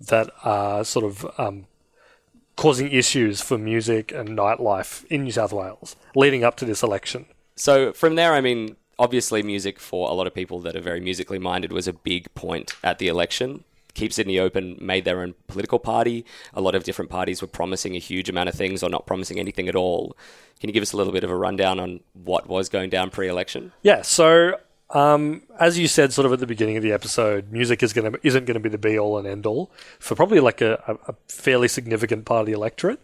that 0.00 0.30
are 0.44 0.84
sort 0.84 1.04
of 1.04 1.26
um, 1.38 1.66
causing 2.56 2.90
issues 2.90 3.42
for 3.42 3.58
music 3.58 4.12
and 4.12 4.30
nightlife 4.30 5.04
in 5.06 5.24
New 5.24 5.32
South 5.32 5.52
Wales 5.52 5.96
leading 6.14 6.44
up 6.44 6.56
to 6.56 6.64
this 6.64 6.82
election. 6.82 7.26
So 7.56 7.92
from 7.92 8.14
there, 8.14 8.34
I 8.34 8.40
mean, 8.40 8.76
obviously, 8.98 9.42
music 9.42 9.80
for 9.80 10.08
a 10.08 10.14
lot 10.14 10.26
of 10.26 10.34
people 10.34 10.60
that 10.60 10.76
are 10.76 10.80
very 10.80 11.00
musically 11.00 11.38
minded 11.38 11.72
was 11.72 11.88
a 11.88 11.92
big 11.92 12.32
point 12.34 12.74
at 12.84 12.98
the 12.98 13.08
election. 13.08 13.64
Keep 13.94 14.12
Sydney 14.12 14.38
Open 14.38 14.76
made 14.78 15.06
their 15.06 15.22
own 15.22 15.34
political 15.48 15.78
party. 15.78 16.24
A 16.52 16.60
lot 16.60 16.74
of 16.74 16.84
different 16.84 17.10
parties 17.10 17.40
were 17.40 17.48
promising 17.48 17.96
a 17.96 17.98
huge 17.98 18.28
amount 18.28 18.50
of 18.50 18.54
things 18.54 18.82
or 18.82 18.90
not 18.90 19.06
promising 19.06 19.38
anything 19.38 19.68
at 19.68 19.74
all. 19.74 20.14
Can 20.60 20.68
you 20.68 20.74
give 20.74 20.82
us 20.82 20.92
a 20.92 20.96
little 20.96 21.12
bit 21.12 21.24
of 21.24 21.30
a 21.30 21.36
rundown 21.36 21.78
on 21.78 22.00
what 22.14 22.48
was 22.48 22.68
going 22.68 22.90
down 22.90 23.10
pre-election? 23.10 23.72
Yeah, 23.82 24.02
so 24.02 24.58
um, 24.90 25.42
as 25.58 25.78
you 25.78 25.88
said, 25.88 26.12
sort 26.12 26.26
of 26.26 26.32
at 26.32 26.38
the 26.38 26.46
beginning 26.46 26.76
of 26.76 26.82
the 26.82 26.92
episode, 26.92 27.50
music 27.50 27.82
is 27.82 27.92
going 27.92 28.14
isn't 28.22 28.44
going 28.44 28.54
to 28.54 28.60
be 28.60 28.68
the 28.68 28.78
be 28.78 28.98
all 28.98 29.18
and 29.18 29.26
end 29.26 29.44
all 29.44 29.70
for 29.98 30.14
probably 30.14 30.40
like 30.40 30.60
a, 30.60 30.98
a, 31.08 31.14
fairly 31.28 31.68
significant 31.68 32.24
part 32.24 32.40
of 32.40 32.46
the 32.46 32.52
electorate. 32.52 33.00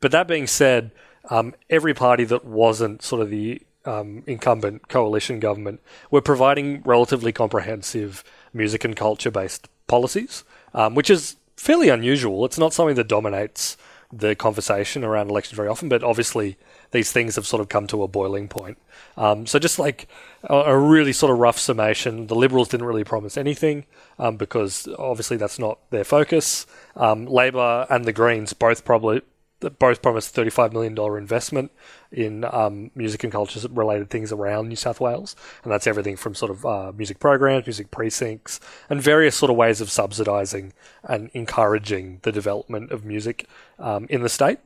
But 0.00 0.10
that 0.12 0.26
being 0.26 0.46
said, 0.46 0.90
um, 1.28 1.54
every 1.68 1.92
party 1.92 2.24
that 2.24 2.44
wasn't 2.44 3.02
sort 3.02 3.20
of 3.20 3.30
the 3.30 3.60
um, 3.84 4.22
incumbent 4.26 4.88
coalition 4.88 5.38
government 5.38 5.80
were 6.10 6.22
providing 6.22 6.82
relatively 6.82 7.32
comprehensive 7.32 8.24
music 8.54 8.84
and 8.84 8.96
culture 8.96 9.30
based 9.30 9.68
policies, 9.86 10.44
um, 10.72 10.94
which 10.94 11.10
is 11.10 11.36
fairly 11.56 11.90
unusual. 11.90 12.44
It's 12.44 12.58
not 12.58 12.72
something 12.72 12.96
that 12.96 13.08
dominates 13.08 13.76
the 14.10 14.34
conversation 14.34 15.04
around 15.04 15.28
elections 15.28 15.56
very 15.56 15.68
often, 15.68 15.88
but 15.88 16.02
obviously 16.02 16.56
these 16.90 17.12
things 17.12 17.36
have 17.36 17.46
sort 17.46 17.60
of 17.60 17.68
come 17.68 17.86
to 17.88 18.02
a 18.02 18.08
boiling 18.08 18.48
point. 18.48 18.78
Um, 19.16 19.46
so 19.46 19.58
just 19.58 19.78
like 19.78 20.08
a, 20.44 20.54
a 20.54 20.78
really 20.78 21.12
sort 21.12 21.32
of 21.32 21.38
rough 21.38 21.58
summation, 21.58 22.26
the 22.26 22.34
Liberals 22.34 22.68
didn't 22.68 22.86
really 22.86 23.04
promise 23.04 23.36
anything 23.36 23.84
um, 24.18 24.36
because 24.36 24.88
obviously 24.98 25.36
that's 25.36 25.58
not 25.58 25.78
their 25.90 26.04
focus. 26.04 26.66
Um, 26.96 27.26
Labor 27.26 27.86
and 27.90 28.04
the 28.04 28.12
Greens 28.12 28.52
both 28.52 28.84
probably 28.84 29.22
both 29.60 30.02
promised 30.02 30.34
$35 30.34 30.72
million 30.72 30.96
investment 31.16 31.72
in 32.12 32.44
um, 32.44 32.90
music 32.94 33.24
and 33.24 33.32
culture 33.32 33.60
related 33.70 34.08
things 34.08 34.32
around 34.32 34.68
New 34.68 34.76
South 34.76 35.00
Wales. 35.00 35.34
And 35.64 35.72
that's 35.72 35.86
everything 35.86 36.16
from 36.16 36.34
sort 36.34 36.50
of 36.50 36.64
uh, 36.64 36.92
music 36.96 37.18
programs, 37.18 37.66
music 37.66 37.90
precincts, 37.90 38.60
and 38.88 39.02
various 39.02 39.34
sort 39.34 39.50
of 39.50 39.56
ways 39.56 39.80
of 39.80 39.88
subsidising 39.88 40.72
and 41.02 41.30
encouraging 41.34 42.20
the 42.22 42.32
development 42.32 42.92
of 42.92 43.04
music 43.04 43.46
um, 43.78 44.06
in 44.08 44.22
the 44.22 44.28
state. 44.28 44.60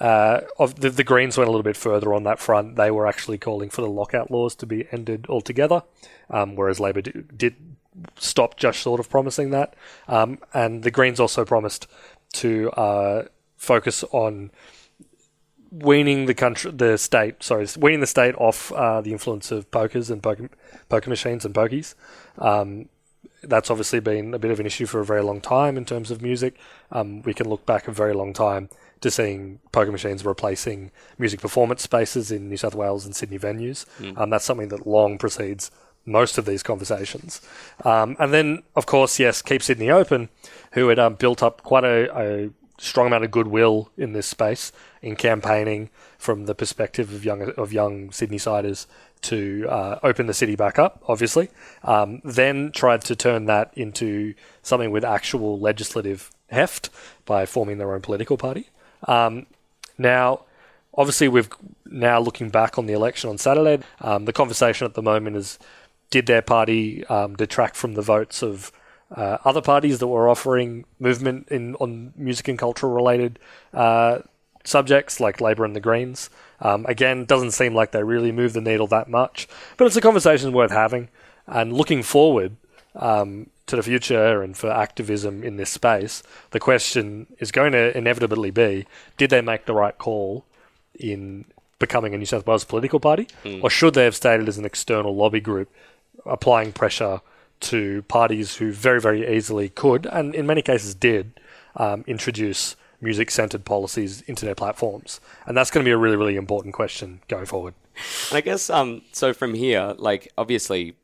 Uh, 0.00 0.42
of 0.58 0.80
the, 0.80 0.90
the 0.90 1.04
Greens 1.04 1.36
went 1.36 1.48
a 1.48 1.50
little 1.50 1.64
bit 1.64 1.76
further 1.76 2.14
on 2.14 2.22
that 2.24 2.38
front. 2.38 2.76
They 2.76 2.90
were 2.90 3.06
actually 3.06 3.38
calling 3.38 3.68
for 3.68 3.82
the 3.82 3.88
lockout 3.88 4.30
laws 4.30 4.54
to 4.56 4.66
be 4.66 4.86
ended 4.92 5.26
altogether, 5.28 5.82
um, 6.30 6.54
whereas 6.54 6.78
Labor 6.78 7.02
did 7.02 7.56
stop 8.16 8.56
just 8.56 8.78
short 8.78 9.00
of 9.00 9.10
promising 9.10 9.50
that. 9.50 9.74
Um, 10.06 10.38
and 10.54 10.82
the 10.82 10.90
Greens 10.90 11.18
also 11.18 11.44
promised 11.44 11.88
to 12.34 12.70
uh, 12.72 13.24
focus 13.56 14.04
on 14.12 14.50
weaning 15.70 16.26
the 16.26 16.34
country, 16.34 16.70
the 16.70 16.96
state, 16.96 17.42
sorry, 17.42 17.66
weaning 17.78 18.00
the 18.00 18.06
state 18.06 18.34
off 18.36 18.72
uh, 18.72 19.00
the 19.00 19.12
influence 19.12 19.50
of 19.50 19.70
pokers 19.70 20.10
and 20.10 20.22
poker, 20.22 20.48
poker 20.88 21.10
machines 21.10 21.44
and 21.44 21.54
pokies. 21.54 21.94
Um, 22.38 22.88
that's 23.42 23.70
obviously 23.70 24.00
been 24.00 24.34
a 24.34 24.38
bit 24.38 24.50
of 24.50 24.58
an 24.60 24.66
issue 24.66 24.86
for 24.86 25.00
a 25.00 25.04
very 25.04 25.22
long 25.22 25.40
time 25.40 25.76
in 25.76 25.84
terms 25.84 26.10
of 26.10 26.22
music. 26.22 26.58
Um, 26.90 27.22
we 27.22 27.34
can 27.34 27.48
look 27.48 27.66
back 27.66 27.86
a 27.86 27.92
very 27.92 28.14
long 28.14 28.32
time 28.32 28.68
to 29.00 29.10
seeing 29.10 29.60
poker 29.72 29.92
machines 29.92 30.24
replacing 30.24 30.90
music 31.18 31.40
performance 31.40 31.82
spaces 31.82 32.30
in 32.30 32.48
New 32.48 32.56
South 32.56 32.74
Wales 32.74 33.04
and 33.04 33.14
Sydney 33.14 33.38
venues. 33.38 33.86
Um, 34.18 34.30
that's 34.30 34.44
something 34.44 34.68
that 34.68 34.86
long 34.86 35.18
precedes 35.18 35.70
most 36.04 36.38
of 36.38 36.46
these 36.46 36.62
conversations. 36.62 37.40
Um, 37.84 38.16
and 38.18 38.32
then, 38.32 38.62
of 38.74 38.86
course, 38.86 39.18
yes, 39.18 39.42
Keep 39.42 39.62
Sydney 39.62 39.90
Open, 39.90 40.30
who 40.72 40.88
had 40.88 40.98
um, 40.98 41.14
built 41.14 41.42
up 41.42 41.62
quite 41.62 41.84
a, 41.84 42.18
a 42.18 42.50
strong 42.78 43.08
amount 43.08 43.24
of 43.24 43.30
goodwill 43.30 43.90
in 43.96 44.12
this 44.12 44.26
space 44.26 44.72
in 45.02 45.16
campaigning 45.16 45.90
from 46.16 46.46
the 46.46 46.54
perspective 46.54 47.12
of 47.12 47.24
young 47.24 47.42
of 47.50 47.72
young 47.72 48.10
Sydney 48.10 48.38
siders 48.38 48.86
to 49.20 49.66
uh, 49.68 49.98
open 50.02 50.26
the 50.26 50.34
city 50.34 50.56
back 50.56 50.78
up. 50.78 51.02
Obviously, 51.06 51.50
um, 51.82 52.20
then 52.24 52.72
tried 52.72 53.02
to 53.02 53.16
turn 53.16 53.46
that 53.46 53.72
into 53.74 54.34
something 54.62 54.90
with 54.90 55.04
actual 55.04 55.58
legislative 55.58 56.30
heft 56.50 56.88
by 57.26 57.46
forming 57.46 57.78
their 57.78 57.92
own 57.92 58.00
political 58.00 58.36
party. 58.36 58.68
Um, 59.06 59.46
now, 59.96 60.42
obviously, 60.94 61.28
we've 61.28 61.48
now 61.86 62.20
looking 62.20 62.50
back 62.50 62.78
on 62.78 62.86
the 62.86 62.92
election 62.92 63.30
on 63.30 63.38
Saturday. 63.38 63.84
Um, 64.00 64.24
the 64.24 64.32
conversation 64.32 64.84
at 64.84 64.94
the 64.94 65.02
moment 65.02 65.36
is: 65.36 65.58
did 66.10 66.26
their 66.26 66.42
party 66.42 67.04
um, 67.06 67.34
detract 67.36 67.76
from 67.76 67.94
the 67.94 68.02
votes 68.02 68.42
of 68.42 68.72
uh, 69.14 69.38
other 69.44 69.62
parties 69.62 69.98
that 70.00 70.06
were 70.06 70.28
offering 70.28 70.84
movement 70.98 71.48
in 71.48 71.74
on 71.76 72.12
music 72.16 72.48
and 72.48 72.58
cultural 72.58 72.92
related 72.92 73.38
uh, 73.72 74.20
subjects, 74.64 75.20
like 75.20 75.40
Labor 75.40 75.64
and 75.64 75.76
the 75.76 75.80
Greens? 75.80 76.30
Um, 76.60 76.86
again, 76.86 77.24
doesn't 77.24 77.52
seem 77.52 77.74
like 77.74 77.92
they 77.92 78.02
really 78.02 78.32
move 78.32 78.52
the 78.52 78.60
needle 78.60 78.88
that 78.88 79.08
much, 79.08 79.48
but 79.76 79.86
it's 79.86 79.96
a 79.96 80.00
conversation 80.00 80.52
worth 80.52 80.72
having. 80.72 81.08
And 81.46 81.72
looking 81.72 82.02
forward, 82.02 82.56
um, 82.96 83.48
to 83.68 83.76
the 83.76 83.82
future 83.82 84.42
and 84.42 84.56
for 84.56 84.70
activism 84.70 85.42
in 85.42 85.56
this 85.56 85.70
space, 85.70 86.22
the 86.50 86.60
question 86.60 87.26
is 87.38 87.52
going 87.52 87.72
to 87.72 87.96
inevitably 87.96 88.50
be: 88.50 88.86
Did 89.16 89.30
they 89.30 89.40
make 89.40 89.66
the 89.66 89.74
right 89.74 89.96
call 89.96 90.44
in 90.98 91.44
becoming 91.78 92.14
a 92.14 92.18
New 92.18 92.26
South 92.26 92.46
Wales 92.46 92.64
political 92.64 93.00
party, 93.00 93.28
or 93.62 93.70
should 93.70 93.94
they 93.94 94.04
have 94.04 94.16
stayed 94.16 94.48
as 94.48 94.58
an 94.58 94.64
external 94.64 95.14
lobby 95.14 95.40
group, 95.40 95.70
applying 96.26 96.72
pressure 96.72 97.20
to 97.60 98.02
parties 98.02 98.56
who 98.56 98.72
very, 98.72 99.00
very 99.00 99.36
easily 99.36 99.68
could, 99.68 100.06
and 100.06 100.34
in 100.34 100.46
many 100.46 100.62
cases 100.62 100.94
did, 100.94 101.40
um, 101.76 102.04
introduce 102.06 102.76
music 103.00 103.30
centered 103.30 103.64
policies 103.64 104.22
into 104.22 104.44
their 104.44 104.54
platforms. 104.54 105.20
And 105.46 105.56
that's 105.56 105.70
going 105.70 105.84
to 105.84 105.88
be 105.88 105.92
a 105.92 105.96
really, 105.96 106.16
really 106.16 106.36
important 106.36 106.74
question 106.74 107.20
going 107.28 107.46
forward. 107.46 107.74
And 108.30 108.38
I 108.38 108.40
guess 108.40 108.70
um, 108.70 109.02
so 109.12 109.32
from 109.32 109.54
here, 109.54 109.94
like 109.98 110.32
obviously, 110.36 110.96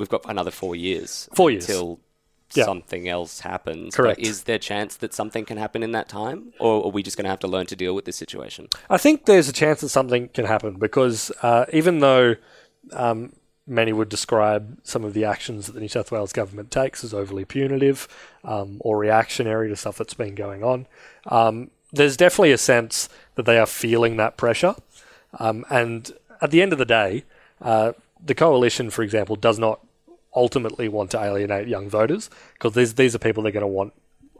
we've 0.00 0.08
got 0.08 0.22
another 0.28 0.50
four 0.50 0.74
years. 0.74 1.28
Four 1.34 1.50
years. 1.50 1.66
till 1.66 2.00
Yeah. 2.54 2.64
something 2.64 3.08
else 3.08 3.40
happens. 3.40 3.94
Correct. 3.94 4.18
But 4.18 4.26
is 4.26 4.42
there 4.42 4.56
a 4.56 4.58
chance 4.58 4.96
that 4.96 5.14
something 5.14 5.44
can 5.44 5.56
happen 5.56 5.84
in 5.84 5.92
that 5.92 6.08
time, 6.08 6.52
or 6.58 6.84
are 6.84 6.90
we 6.90 7.00
just 7.04 7.16
going 7.16 7.24
to 7.24 7.30
have 7.30 7.38
to 7.40 7.46
learn 7.46 7.66
to 7.66 7.76
deal 7.76 7.94
with 7.94 8.06
this 8.06 8.16
situation? 8.16 8.66
I 8.88 8.96
think 8.98 9.26
there's 9.26 9.48
a 9.48 9.52
chance 9.52 9.80
that 9.82 9.90
something 9.90 10.28
can 10.30 10.46
happen 10.46 10.74
because 10.74 11.30
uh, 11.42 11.66
even 11.72 12.00
though 12.00 12.34
um, 12.92 13.32
many 13.68 13.92
would 13.92 14.08
describe 14.08 14.78
some 14.82 15.04
of 15.04 15.14
the 15.14 15.24
actions 15.24 15.66
that 15.66 15.72
the 15.74 15.80
New 15.80 15.86
South 15.88 16.10
Wales 16.10 16.32
government 16.32 16.72
takes 16.72 17.04
as 17.04 17.14
overly 17.14 17.44
punitive 17.44 18.08
um, 18.42 18.78
or 18.80 18.98
reactionary 18.98 19.68
to 19.68 19.76
stuff 19.76 19.98
that's 19.98 20.14
been 20.14 20.34
going 20.34 20.64
on, 20.64 20.86
um, 21.26 21.70
there's 21.92 22.16
definitely 22.16 22.50
a 22.52 22.58
sense 22.58 23.08
that 23.36 23.44
they 23.46 23.58
are 23.58 23.66
feeling 23.66 24.16
that 24.16 24.36
pressure. 24.36 24.74
Um, 25.38 25.64
and 25.70 26.10
at 26.40 26.50
the 26.50 26.62
end 26.62 26.72
of 26.72 26.78
the 26.80 26.84
day, 26.84 27.24
uh, 27.60 27.92
the 28.24 28.34
coalition, 28.34 28.90
for 28.90 29.02
example, 29.02 29.36
does 29.36 29.58
not 29.58 29.78
ultimately 30.34 30.88
want 30.88 31.10
to 31.10 31.20
alienate 31.20 31.68
young 31.68 31.88
voters 31.88 32.30
because 32.54 32.74
these 32.74 32.94
these 32.94 33.14
are 33.14 33.18
people 33.18 33.42
they're 33.42 33.52
going 33.52 33.62
to 33.62 33.66
want 33.66 33.92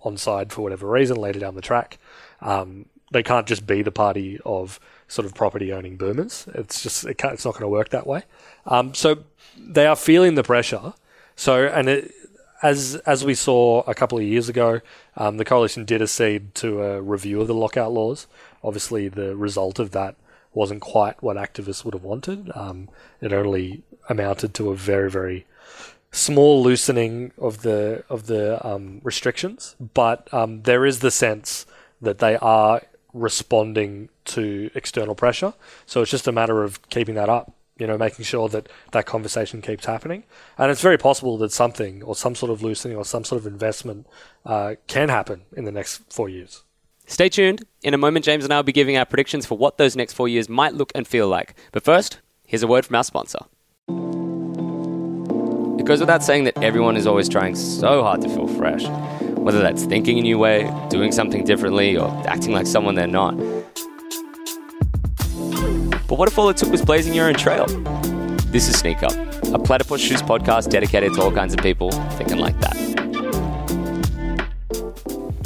on 0.03 0.17
side 0.17 0.53
for 0.53 0.63
whatever 0.63 0.89
reason 0.89 1.17
later 1.17 1.41
down 1.41 1.55
the 1.55 1.61
track. 1.61 1.99
Um, 2.41 2.87
they 3.13 3.23
can't 3.23 3.47
just 3.47 3.67
be 3.67 3.83
the 3.83 3.91
party 3.91 4.39
of 4.45 4.79
sort 5.09 5.27
of 5.27 5.35
property 5.35 5.73
owning 5.73 5.97
boomers. 5.97 6.47
It's 6.55 6.83
just 6.83 7.05
it 7.05 7.21
it's 7.25 7.45
not 7.45 7.55
going 7.55 7.63
to 7.63 7.69
work 7.69 7.91
that 7.91 8.07
way. 8.07 8.23
Um, 8.67 8.95
so 8.95 9.25
they 9.59 9.87
are 9.87 9.97
feeling 9.97 10.35
the 10.35 10.43
pressure. 10.43 10.95
So 11.37 11.67
and 11.67 11.89
it, 11.89 12.15
as 12.63 12.97
as 13.07 13.25
we 13.25 13.35
saw 13.35 13.81
a 13.83 13.95
couple 13.95 14.19
of 14.19 14.25
years 14.25 14.49
ago, 14.49 14.81
um, 15.17 15.39
the 15.39 15.45
coalition 15.45 15.85
did 15.85 16.03
accede 16.03 16.55
to 16.57 16.83
a 16.83 17.03
review 17.03 17.41
of 17.41 17.49
the 17.49 17.55
lockout 17.55 17.93
laws. 17.93 18.27
Obviously, 18.63 19.09
the 19.09 19.35
result 19.37 19.79
of 19.79 19.91
that 19.93 20.15
wasn't 20.53 20.81
quite 20.81 21.23
what 21.23 21.37
activists 21.37 21.85
would 21.85 21.95
have 21.95 22.05
wanted. 22.05 22.51
Um, 22.55 22.89
it 23.21 23.33
only 23.33 23.83
amounted 24.09 24.55
to 24.55 24.71
a 24.71 24.77
very 24.77 25.11
very 25.11 25.47
small 26.13 26.63
loosening 26.63 27.33
of 27.39 27.63
the 27.63 28.05
of 28.09 28.27
the 28.27 28.65
um, 28.67 29.01
restrictions, 29.05 29.77
but 29.95 30.33
um, 30.33 30.63
there 30.63 30.85
is 30.85 31.01
the 31.01 31.11
sense 31.11 31.67
that 32.01 32.19
they 32.19 32.37
are 32.37 32.83
responding 33.13 34.09
to 34.25 34.71
external 34.75 35.15
pressure. 35.15 35.53
So 35.87 36.03
it's 36.03 36.11
just 36.11 36.29
a 36.29 36.33
matter 36.33 36.63
of 36.63 36.89
keeping 36.89 37.15
that 37.17 37.29
up. 37.29 37.53
You 37.79 37.87
know, 37.87 37.97
making 37.97 38.27
sure 38.27 38.47
that 38.51 38.69
that 38.93 39.07
conversation 39.07 39.63
keeps 39.63 39.87
happening, 39.87 40.25
and 40.59 40.71
it's 40.71 40.83
very 40.83 40.99
possible 40.99 41.39
that 41.39 41.51
something 41.51 42.03
or 42.03 42.15
some 42.15 42.35
sort 42.35 42.53
of 42.53 42.63
loosening 42.63 42.95
or 42.95 43.07
some 43.07 43.25
sort 43.25 43.41
of 43.41 43.47
investment 43.47 44.07
uh, 44.45 44.75
can 44.87 45.09
happen 45.09 45.43
in 45.57 45.65
the 45.65 45.73
next 45.73 46.03
four 46.13 46.29
years. 46.29 46.63
Stay 47.07 47.31
tuned. 47.31 47.65
In 47.83 47.95
a 47.95 47.99
moment, 47.99 48.27
James 48.27 48.45
and 48.45 48.53
I 48.53 48.59
will 48.59 48.65
be 48.65 48.73
giving 48.73 48.99
our 48.99 49.07
predictions 49.07 49.47
for 49.47 49.57
what 49.57 49.79
those 49.79 49.97
next 49.97 50.13
four 50.13 50.29
years 50.29 50.47
might 50.47 50.75
look 50.75 50.93
and 50.95 51.09
feel 51.09 51.27
like. 51.27 51.55
But 51.73 51.83
first, 51.83 52.21
here's 52.47 52.63
a 52.63 52.69
word 52.69 52.85
from 52.85 52.97
our 52.97 53.05
sponsor. 53.05 53.41
It 55.81 55.87
goes 55.87 55.99
without 55.99 56.23
saying 56.23 56.45
that 56.45 56.63
everyone 56.63 56.95
is 56.95 57.07
always 57.07 57.27
trying 57.27 57.55
so 57.55 58.03
hard 58.03 58.21
to 58.21 58.29
feel 58.29 58.47
fresh. 58.47 58.87
Whether 59.39 59.63
that's 59.63 59.85
thinking 59.85 60.19
a 60.19 60.21
new 60.21 60.37
way, 60.37 60.71
doing 60.91 61.11
something 61.11 61.43
differently, 61.43 61.97
or 61.97 62.07
acting 62.27 62.53
like 62.53 62.67
someone 62.67 62.97
they're 62.97 63.07
not. 63.07 63.35
But 66.07 66.19
what 66.19 66.29
if 66.29 66.39
all 66.39 66.51
it 66.51 66.59
took 66.59 66.71
was 66.71 66.85
blazing 66.85 67.15
your 67.15 67.29
own 67.29 67.35
trail? 67.35 67.65
This 68.49 68.69
is 68.69 68.79
Sneak 68.79 69.03
Up, 69.03 69.13
a 69.55 69.59
Platypus 69.59 70.03
Shoes 70.03 70.21
podcast 70.21 70.69
dedicated 70.69 71.15
to 71.15 71.23
all 71.23 71.33
kinds 71.33 71.55
of 71.55 71.61
people 71.61 71.91
thinking 72.19 72.37
like 72.37 72.61
that. 72.61 72.90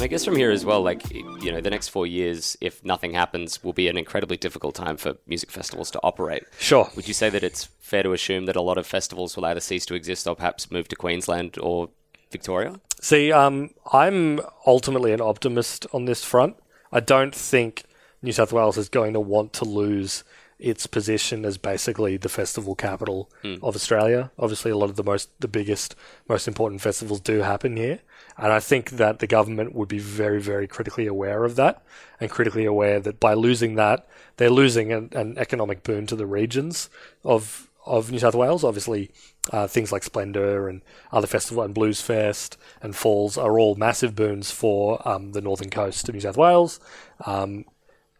I 0.05 0.07
guess 0.07 0.23
from 0.23 0.35
here 0.35 0.51
as 0.51 0.63
well, 0.63 0.83
like, 0.83 1.11
you 1.11 1.51
know, 1.51 1.61
the 1.61 1.71
next 1.71 1.87
four 1.87 2.05
years, 2.05 2.55
if 2.61 2.85
nothing 2.85 3.15
happens, 3.15 3.63
will 3.63 3.73
be 3.73 3.87
an 3.87 3.97
incredibly 3.97 4.37
difficult 4.37 4.75
time 4.75 4.97
for 4.97 5.15
music 5.25 5.49
festivals 5.49 5.89
to 5.89 5.99
operate. 6.03 6.43
Sure. 6.59 6.91
Would 6.95 7.07
you 7.07 7.13
say 7.15 7.31
that 7.31 7.43
it's 7.43 7.69
fair 7.79 8.03
to 8.03 8.13
assume 8.13 8.45
that 8.45 8.55
a 8.55 8.61
lot 8.61 8.77
of 8.77 8.85
festivals 8.85 9.35
will 9.35 9.45
either 9.45 9.59
cease 9.59 9.83
to 9.87 9.95
exist 9.95 10.27
or 10.27 10.35
perhaps 10.35 10.69
move 10.69 10.87
to 10.89 10.95
Queensland 10.95 11.57
or 11.59 11.89
Victoria? 12.31 12.79
See, 13.01 13.31
um, 13.31 13.71
I'm 13.91 14.41
ultimately 14.67 15.11
an 15.11 15.21
optimist 15.21 15.87
on 15.91 16.05
this 16.05 16.23
front. 16.23 16.55
I 16.91 16.99
don't 16.99 17.33
think 17.33 17.81
New 18.21 18.31
South 18.31 18.53
Wales 18.53 18.77
is 18.77 18.89
going 18.89 19.13
to 19.13 19.19
want 19.19 19.53
to 19.53 19.65
lose 19.65 20.23
its 20.65 20.87
position 20.87 21.45
as 21.45 21.59
basically 21.59 22.17
the 22.17 22.27
festival 22.27 22.73
capital 22.73 23.29
of 23.61 23.75
Australia. 23.75 24.31
Obviously, 24.39 24.71
a 24.71 24.77
lot 24.77 24.89
of 24.89 24.95
the 24.95 25.03
most, 25.03 25.29
the 25.39 25.47
biggest, 25.47 25.95
most 26.27 26.47
important 26.47 26.81
festivals 26.81 27.19
do 27.19 27.41
happen 27.41 27.77
here, 27.77 27.99
and 28.35 28.51
I 28.51 28.59
think 28.59 28.89
that 28.91 29.19
the 29.19 29.27
government 29.27 29.75
would 29.75 29.87
be 29.87 29.99
very, 29.99 30.41
very 30.41 30.67
critically 30.67 31.05
aware 31.05 31.45
of 31.45 31.55
that, 31.55 31.83
and 32.19 32.31
critically 32.31 32.65
aware 32.65 32.99
that 32.99 33.19
by 33.19 33.35
losing 33.35 33.75
that, 33.75 34.07
they're 34.37 34.49
losing 34.49 34.91
an, 34.91 35.09
an 35.13 35.37
economic 35.37 35.83
boon 35.83 36.07
to 36.07 36.15
the 36.15 36.25
regions 36.25 36.89
of 37.23 37.69
of 37.85 38.11
New 38.11 38.17
South 38.17 38.33
Wales. 38.33 38.63
Obviously, 38.63 39.11
uh, 39.51 39.67
things 39.67 39.91
like 39.91 40.03
Splendour 40.03 40.67
and 40.67 40.81
other 41.11 41.27
festival 41.27 41.63
and 41.63 41.75
Blues 41.75 42.01
Fest 42.01 42.57
and 42.81 42.95
Falls 42.95 43.37
are 43.37 43.59
all 43.59 43.75
massive 43.75 44.15
boons 44.15 44.49
for 44.49 45.07
um, 45.07 45.33
the 45.33 45.41
northern 45.41 45.69
coast 45.69 46.09
of 46.09 46.15
New 46.15 46.21
South 46.21 46.37
Wales. 46.37 46.79
Um, 47.23 47.65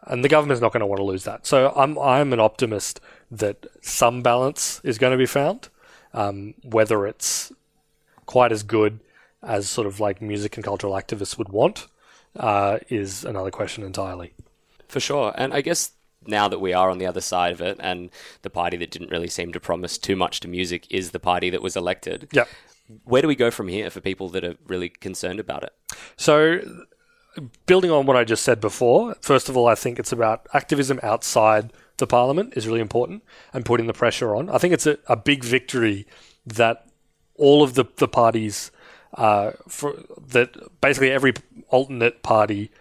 and 0.06 0.24
the 0.24 0.30
government's 0.30 0.62
not 0.62 0.72
going 0.74 0.82
to 0.82 0.86
want 0.88 1.00
to 1.00 1.04
lose 1.06 1.24
that. 1.26 1.46
So 1.46 1.74
I'm 1.76 1.98
I'm 2.00 2.34
an 2.34 2.40
optimist 2.40 3.00
that 3.32 3.66
some 3.82 4.22
balance 4.22 4.82
is 4.84 4.98
going 4.98 5.12
to 5.12 5.18
be 5.18 5.26
found. 5.26 5.70
Um, 6.14 6.54
whether 6.64 7.06
it's 7.06 7.52
quite 8.26 8.52
as 8.54 8.64
good 8.64 9.02
as 9.44 9.68
sort 9.68 9.86
of 9.86 10.00
like 10.00 10.22
music 10.22 10.56
and 10.56 10.64
cultural 10.64 10.94
activists 10.94 11.38
would 11.38 11.50
want 11.50 11.88
uh, 12.38 12.80
is 12.90 13.26
another 13.26 13.52
question 13.52 13.84
entirely. 13.84 14.34
For 14.88 15.00
sure. 15.02 15.34
And 15.36 15.54
I 15.54 15.60
guess 15.62 15.92
now 16.26 16.48
that 16.48 16.60
we 16.62 16.72
are 16.74 16.90
on 16.90 17.00
the 17.00 17.06
other 17.06 17.22
side 17.22 17.52
of 17.52 17.62
it, 17.62 17.78
and 17.80 18.10
the 18.44 18.50
party 18.50 18.78
that 18.78 18.92
didn't 18.92 19.12
really 19.12 19.28
seem 19.28 19.52
to 19.54 19.60
promise 19.60 19.98
too 19.98 20.16
much 20.16 20.40
to 20.40 20.48
music 20.48 20.88
is 20.90 21.12
the 21.12 21.20
party 21.20 21.50
that 21.50 21.62
was 21.62 21.76
elected, 21.76 22.30
Yeah. 22.32 22.46
where 23.04 23.22
do 23.22 23.28
we 23.28 23.36
go 23.36 23.52
from 23.52 23.68
here 23.68 23.90
for 23.90 24.00
people 24.00 24.30
that 24.30 24.44
are 24.44 24.56
really 24.66 24.90
concerned 24.90 25.40
about 25.40 25.64
it? 25.64 25.74
So, 26.18 26.60
building 27.65 27.92
on 27.92 28.06
what 28.06 28.18
I 28.18 28.24
just 28.24 28.44
said 28.44 28.62
before, 28.62 29.15
first 29.22 29.50
of 29.50 29.58
all, 29.58 29.68
I 29.68 29.75
think 29.75 30.00
it's 30.00 30.12
about 30.12 30.48
activism 30.54 31.00
outside 31.04 31.72
the 31.98 32.08
parliament 32.08 32.54
is 32.56 32.68
really 32.68 32.82
important 32.82 33.24
and 33.54 33.65
putting 33.65 33.88
the 33.88 33.94
pressure 33.94 34.36
on. 34.36 34.50
I 34.50 34.58
think 34.58 34.74
it's 34.74 34.86
a, 34.86 34.98
a 35.08 35.15
big 35.15 35.44
victory 35.44 36.06
that 36.46 36.88
all 37.36 37.63
of 37.63 37.74
the, 37.74 37.86
the 37.98 38.08
parties, 38.08 38.72
uh, 39.13 39.51
for, 39.68 39.96
that 40.27 40.82
basically 40.82 41.12
every 41.12 41.34
alternate 41.70 42.22
party 42.22 42.72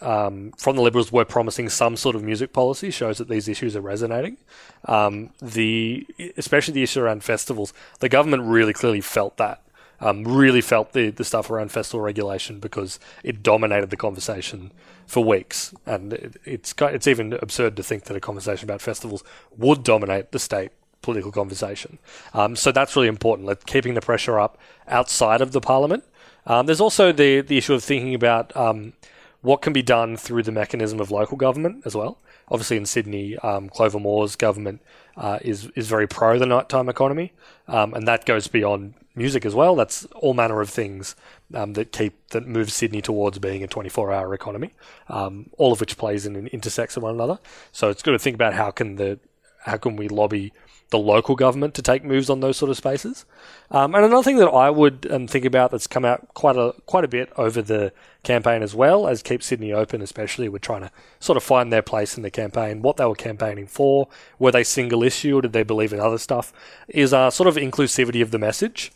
um, 0.00 0.52
from 0.58 0.76
the 0.76 0.82
Liberals 0.82 1.10
were 1.10 1.24
promising 1.24 1.68
some 1.68 1.96
sort 1.96 2.14
of 2.14 2.22
music 2.22 2.52
policy 2.52 2.90
shows 2.90 3.18
that 3.18 3.28
these 3.28 3.48
issues 3.48 3.74
are 3.74 3.80
resonating. 3.80 4.36
Um, 4.84 5.30
the 5.40 6.06
especially 6.36 6.74
the 6.74 6.82
issue 6.82 7.00
around 7.00 7.24
festivals, 7.24 7.72
the 8.00 8.08
government 8.08 8.44
really 8.44 8.72
clearly 8.72 9.00
felt 9.00 9.36
that. 9.38 9.62
Um, 10.00 10.22
really 10.22 10.60
felt 10.60 10.92
the, 10.92 11.10
the 11.10 11.24
stuff 11.24 11.50
around 11.50 11.72
festival 11.72 12.00
regulation 12.00 12.60
because 12.60 13.00
it 13.24 13.42
dominated 13.42 13.90
the 13.90 13.96
conversation 13.96 14.70
for 15.06 15.24
weeks, 15.24 15.74
and 15.86 16.12
it, 16.12 16.36
it's 16.44 16.72
it's 16.78 17.08
even 17.08 17.32
absurd 17.32 17.76
to 17.76 17.82
think 17.82 18.04
that 18.04 18.16
a 18.16 18.20
conversation 18.20 18.64
about 18.68 18.80
festivals 18.80 19.24
would 19.56 19.82
dominate 19.82 20.30
the 20.30 20.38
state 20.38 20.70
political 21.02 21.32
conversation. 21.32 21.98
Um, 22.34 22.54
so 22.54 22.70
that's 22.70 22.94
really 22.94 23.08
important. 23.08 23.48
Like 23.48 23.66
keeping 23.66 23.94
the 23.94 24.00
pressure 24.00 24.38
up 24.38 24.58
outside 24.86 25.40
of 25.40 25.52
the 25.52 25.60
parliament. 25.60 26.04
Um, 26.46 26.66
there's 26.66 26.80
also 26.80 27.10
the 27.10 27.40
the 27.40 27.58
issue 27.58 27.74
of 27.74 27.82
thinking 27.82 28.14
about 28.14 28.56
um, 28.56 28.92
what 29.40 29.62
can 29.62 29.72
be 29.72 29.82
done 29.82 30.16
through 30.16 30.42
the 30.42 30.52
mechanism 30.52 31.00
of 31.00 31.10
local 31.10 31.36
government 31.36 31.82
as 31.86 31.94
well. 31.94 32.18
Obviously, 32.50 32.76
in 32.76 32.86
Sydney, 32.86 33.36
um, 33.38 33.68
Clover 33.68 33.98
Moore's 33.98 34.36
government 34.36 34.80
uh, 35.16 35.38
is 35.42 35.70
is 35.74 35.88
very 35.88 36.06
pro 36.06 36.38
the 36.38 36.46
nighttime 36.46 36.88
economy, 36.88 37.32
um, 37.66 37.94
and 37.94 38.06
that 38.06 38.24
goes 38.24 38.48
beyond 38.48 38.94
music 39.14 39.44
as 39.44 39.54
well. 39.54 39.76
That's 39.76 40.04
all 40.16 40.32
manner 40.32 40.60
of 40.60 40.70
things 40.70 41.16
um, 41.54 41.74
that 41.74 41.92
keep 41.92 42.28
that 42.28 42.46
move 42.46 42.72
Sydney 42.72 43.02
towards 43.02 43.38
being 43.38 43.62
a 43.62 43.66
24 43.66 44.12
hour 44.12 44.32
economy, 44.34 44.74
um, 45.08 45.50
all 45.58 45.72
of 45.72 45.80
which 45.80 45.98
plays 45.98 46.24
in 46.24 46.36
and 46.36 46.48
intersects 46.48 46.96
with 46.96 47.02
one 47.02 47.14
another. 47.14 47.38
So 47.72 47.90
it's 47.90 48.02
good 48.02 48.12
to 48.12 48.18
think 48.18 48.34
about 48.34 48.54
how 48.54 48.70
can 48.70 48.96
the 48.96 49.18
how 49.64 49.76
can 49.76 49.96
we 49.96 50.08
lobby 50.08 50.52
the 50.90 50.98
local 50.98 51.36
government 51.36 51.74
to 51.74 51.82
take 51.82 52.02
moves 52.02 52.30
on 52.30 52.40
those 52.40 52.56
sort 52.56 52.70
of 52.70 52.76
spaces. 52.76 53.26
Um, 53.70 53.94
and 53.94 54.04
another 54.04 54.22
thing 54.22 54.38
that 54.38 54.48
I 54.48 54.70
would 54.70 55.06
um, 55.10 55.26
think 55.26 55.44
about 55.44 55.70
that's 55.70 55.86
come 55.86 56.04
out 56.04 56.32
quite 56.34 56.56
a 56.56 56.74
quite 56.86 57.04
a 57.04 57.08
bit 57.08 57.30
over 57.36 57.60
the 57.60 57.92
campaign 58.22 58.62
as 58.62 58.74
well 58.74 59.06
as 59.06 59.22
Keep 59.22 59.42
Sydney 59.42 59.72
Open, 59.72 60.00
especially, 60.00 60.48
we're 60.48 60.58
trying 60.58 60.82
to 60.82 60.90
sort 61.20 61.36
of 61.36 61.42
find 61.42 61.72
their 61.72 61.82
place 61.82 62.16
in 62.16 62.22
the 62.22 62.30
campaign, 62.30 62.82
what 62.82 62.96
they 62.96 63.04
were 63.04 63.14
campaigning 63.14 63.66
for, 63.66 64.08
were 64.38 64.50
they 64.50 64.64
single 64.64 65.02
issue 65.02 65.36
or 65.36 65.42
did 65.42 65.52
they 65.52 65.62
believe 65.62 65.92
in 65.92 66.00
other 66.00 66.18
stuff, 66.18 66.52
is 66.88 67.12
uh, 67.12 67.30
sort 67.30 67.48
of 67.48 67.56
inclusivity 67.56 68.22
of 68.22 68.30
the 68.30 68.38
message. 68.38 68.90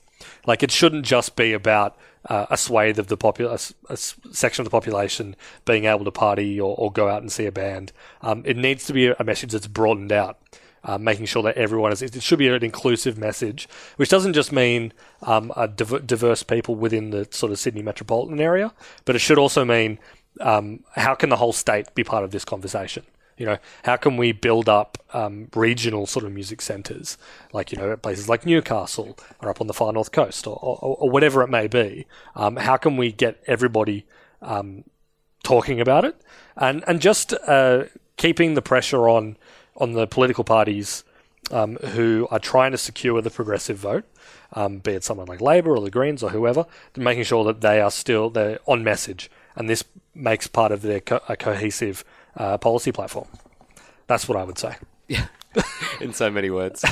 Like 0.47 0.63
it 0.63 0.71
shouldn't 0.71 1.05
just 1.05 1.37
be 1.37 1.53
about 1.53 1.97
uh, 2.27 2.47
a 2.49 2.57
swathe 2.57 2.99
of 2.99 3.09
the 3.09 3.17
popul- 3.17 3.51
a, 3.51 3.93
a 3.93 3.97
section 3.97 4.63
of 4.63 4.67
the 4.67 4.71
population 4.71 5.37
being 5.65 5.85
able 5.85 6.05
to 6.05 6.11
party 6.11 6.61
or, 6.61 6.75
or 6.77 6.91
go 6.93 7.09
out 7.09 7.23
and 7.23 7.31
see 7.31 7.47
a 7.47 7.53
band. 7.53 7.93
Um, 8.23 8.43
it 8.47 8.57
needs 8.57 8.87
to 8.87 8.93
be 8.93 9.09
a 9.09 9.25
message 9.25 9.53
that's 9.53 9.67
broadened 9.67 10.13
out 10.13 10.39
uh, 10.85 10.99
making 10.99 11.27
sure 11.27 11.43
that 11.43 11.57
everyone 11.57 11.93
is. 11.93 12.03
It 12.03 12.23
should 12.23 12.39
be 12.39 12.49
an 12.49 12.65
inclusive 12.65 13.19
message, 13.19 13.69
which 13.97 14.09
doesn't 14.09 14.33
just 14.33 14.53
mean 14.53 14.93
um, 15.23 15.53
diverse 15.77 16.43
people 16.43 16.75
within 16.75 17.11
the 17.11 17.29
sort 17.31 17.53
of 17.53 17.59
Sydney 17.59 17.83
metropolitan 17.83 18.41
area, 18.41 18.73
but 19.05 19.15
it 19.17 19.21
should 19.21 19.39
also 19.39 19.65
mean 19.65 19.99
um, 20.41 20.85
how 20.97 21.15
can 21.15 21.29
the 21.29 21.37
whole 21.37 21.53
state 21.53 21.95
be 21.95 22.05
part 22.05 22.25
of 22.25 22.31
this 22.31 22.45
conversation? 22.45 23.05
You 23.39 23.47
know, 23.47 23.59
how 23.85 23.97
can 23.97 24.17
we 24.17 24.33
build 24.33 24.69
up 24.69 24.99
um, 25.13 25.49
regional 25.55 26.07
sort 26.07 26.25
of 26.25 26.33
music 26.33 26.61
centres, 26.61 27.17
like 27.53 27.73
you 27.73 27.79
know, 27.79 27.97
places 27.97 28.29
like 28.29 28.45
Newcastle 28.47 29.19
or 29.41 29.49
up 29.51 29.61
on 29.61 29.67
the 29.67 29.75
far 29.75 29.93
north 29.93 30.13
coast, 30.13 30.47
or, 30.47 30.59
or, 30.63 30.97
or 30.97 31.11
whatever 31.11 31.43
it 31.43 31.49
may 31.49 31.67
be? 31.67 32.07
Um, 32.37 32.57
how 32.57 32.77
can 32.77 32.97
we 32.97 33.11
get 33.11 33.43
everybody 33.47 34.05
um, 34.43 34.85
talking 35.43 35.81
about 35.81 36.05
it, 36.05 36.21
and 36.57 36.85
and 36.87 37.01
just 37.01 37.33
uh, 37.33 37.85
keeping 38.17 38.55
the 38.55 38.63
pressure 38.63 39.09
on 39.09 39.37
on 39.77 39.93
the 39.93 40.07
political 40.07 40.45
parties 40.45 41.05
um, 41.51 41.77
who 41.77 42.29
are 42.31 42.39
trying 42.39 42.73
to 42.73 42.79
secure 42.79 43.21
the 43.21 43.31
progressive 43.31 43.77
vote, 43.77 44.05
um, 44.53 44.79
be 44.79 44.93
it 44.93 45.05
someone 45.05 45.27
like 45.27 45.41
Labor 45.41 45.77
or 45.77 45.81
the 45.81 45.91
Greens 45.91 46.23
or 46.23 46.31
whoever, 46.31 46.67
making 46.97 47.25
sure 47.25 47.45
that 47.45 47.61
they 47.61 47.81
are 47.81 47.91
still 47.91 48.31
they're 48.31 48.59
on 48.67 48.85
message, 48.85 49.31
and 49.57 49.69
this 49.69 49.85
makes 50.15 50.47
part 50.47 50.73
of 50.73 50.83
their 50.83 51.01
co- 51.01 51.21
a 51.29 51.37
cohesive 51.37 52.05
uh, 52.37 52.59
policy 52.59 52.93
platform. 52.93 53.29
That's 54.07 54.29
what 54.29 54.39
I 54.39 54.45
would 54.45 54.59
say. 54.59 54.77
Yeah, 55.09 55.27
in 56.01 56.13
so 56.13 56.31
many 56.31 56.51
words. 56.51 56.85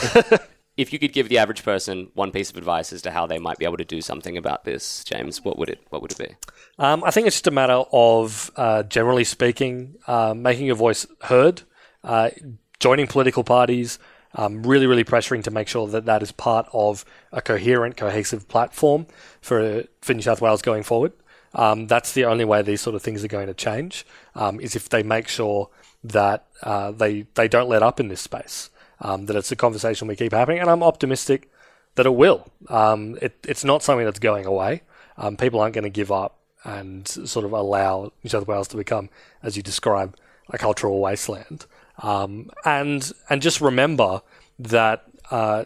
if 0.77 0.93
you 0.93 0.99
could 0.99 1.13
give 1.13 1.29
the 1.29 1.39
average 1.39 1.63
person 1.63 2.11
one 2.15 2.31
piece 2.31 2.51
of 2.51 2.57
advice 2.57 2.93
as 2.93 3.03
to 3.03 3.11
how 3.11 3.27
they 3.27 3.39
might 3.39 3.59
be 3.59 3.65
able 3.65 3.77
to 3.77 3.85
do 3.85 4.01
something 4.01 4.37
about 4.37 4.65
this, 4.65 5.05
James, 5.05 5.45
what 5.45 5.59
would 5.59 5.69
it 5.69 5.81
what 5.91 6.03
would 6.03 6.13
it 6.13 6.19
be? 6.19 6.35
Um, 6.79 7.05
I 7.05 7.11
think 7.11 7.27
it's 7.27 7.37
just 7.37 7.47
a 7.47 7.51
matter 7.51 7.85
of, 7.93 8.51
uh, 8.57 8.83
generally 8.85 9.25
speaking, 9.25 9.97
uh, 10.07 10.33
making 10.35 10.65
your 10.67 10.77
voice 10.77 11.07
heard, 11.25 11.63
uh, 12.03 12.31
joining 12.81 13.07
political 13.07 13.45
parties, 13.45 13.99
um, 14.35 14.63
really, 14.63 14.87
really 14.87 15.05
pressuring 15.05 15.43
to 15.45 15.51
make 15.51 15.69
sure 15.69 15.87
that 15.89 16.07
that 16.07 16.23
is 16.23 16.33
part 16.33 16.69
of 16.73 17.05
a 17.33 17.41
coherent, 17.41 17.97
cohesive 17.97 18.49
platform 18.49 19.07
for 19.41 19.85
for 20.01 20.15
New 20.15 20.23
South 20.23 20.41
Wales 20.41 20.63
going 20.63 20.83
forward. 20.83 21.13
Um, 21.55 21.87
that's 21.87 22.13
the 22.13 22.25
only 22.25 22.45
way 22.45 22.63
these 22.63 22.81
sort 22.81 22.95
of 22.95 23.03
things 23.03 23.25
are 23.25 23.29
going 23.29 23.49
to 23.49 23.55
change. 23.55 24.07
Um, 24.35 24.61
is 24.61 24.77
if 24.77 24.89
they 24.89 25.03
make 25.03 25.29
sure 25.29 25.69
that 26.03 26.47
uh, 26.63 26.93
they 26.93 27.27
they 27.35 27.49
don't 27.49 27.69
let 27.69 27.83
up 27.83 28.01
in 28.01 28.09
this 28.09 28.21
space. 28.21 28.71
Um, 29.03 29.27
that 29.27 29.37
it's 29.37 29.51
a 29.51 29.57
conversation 29.57 30.09
we 30.09 30.17
keep 30.17 30.33
having, 30.33 30.59
and 30.59 30.69
I'm 30.69 30.83
optimistic 30.83 31.51
that 31.95 32.07
it 32.07 32.15
will. 32.15 32.47
Um, 32.69 33.19
it, 33.23 33.35
it's 33.49 33.65
not 33.65 33.83
something 33.83 34.05
that's 34.05 34.19
going 34.19 34.45
away. 34.45 34.83
Um, 35.17 35.39
people 35.39 35.59
aren't 35.59 35.75
going 35.75 35.85
to 35.85 35.91
give 35.91 36.13
up 36.13 36.39
and 36.65 37.09
sort 37.09 37.47
of 37.47 37.53
allow 37.53 38.13
New 38.23 38.29
South 38.29 38.47
Wales 38.47 38.69
to 38.69 38.77
become, 38.77 39.09
as 39.43 39.57
you 39.57 39.63
describe, 39.63 40.17
a 40.51 40.59
cultural 40.59 41.01
wasteland. 41.01 41.65
Um, 42.01 42.51
and 42.65 43.11
and 43.29 43.43
just 43.43 43.61
remember 43.61 44.23
that 44.59 45.05
uh, 45.31 45.65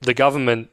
the 0.00 0.14
government 0.14 0.70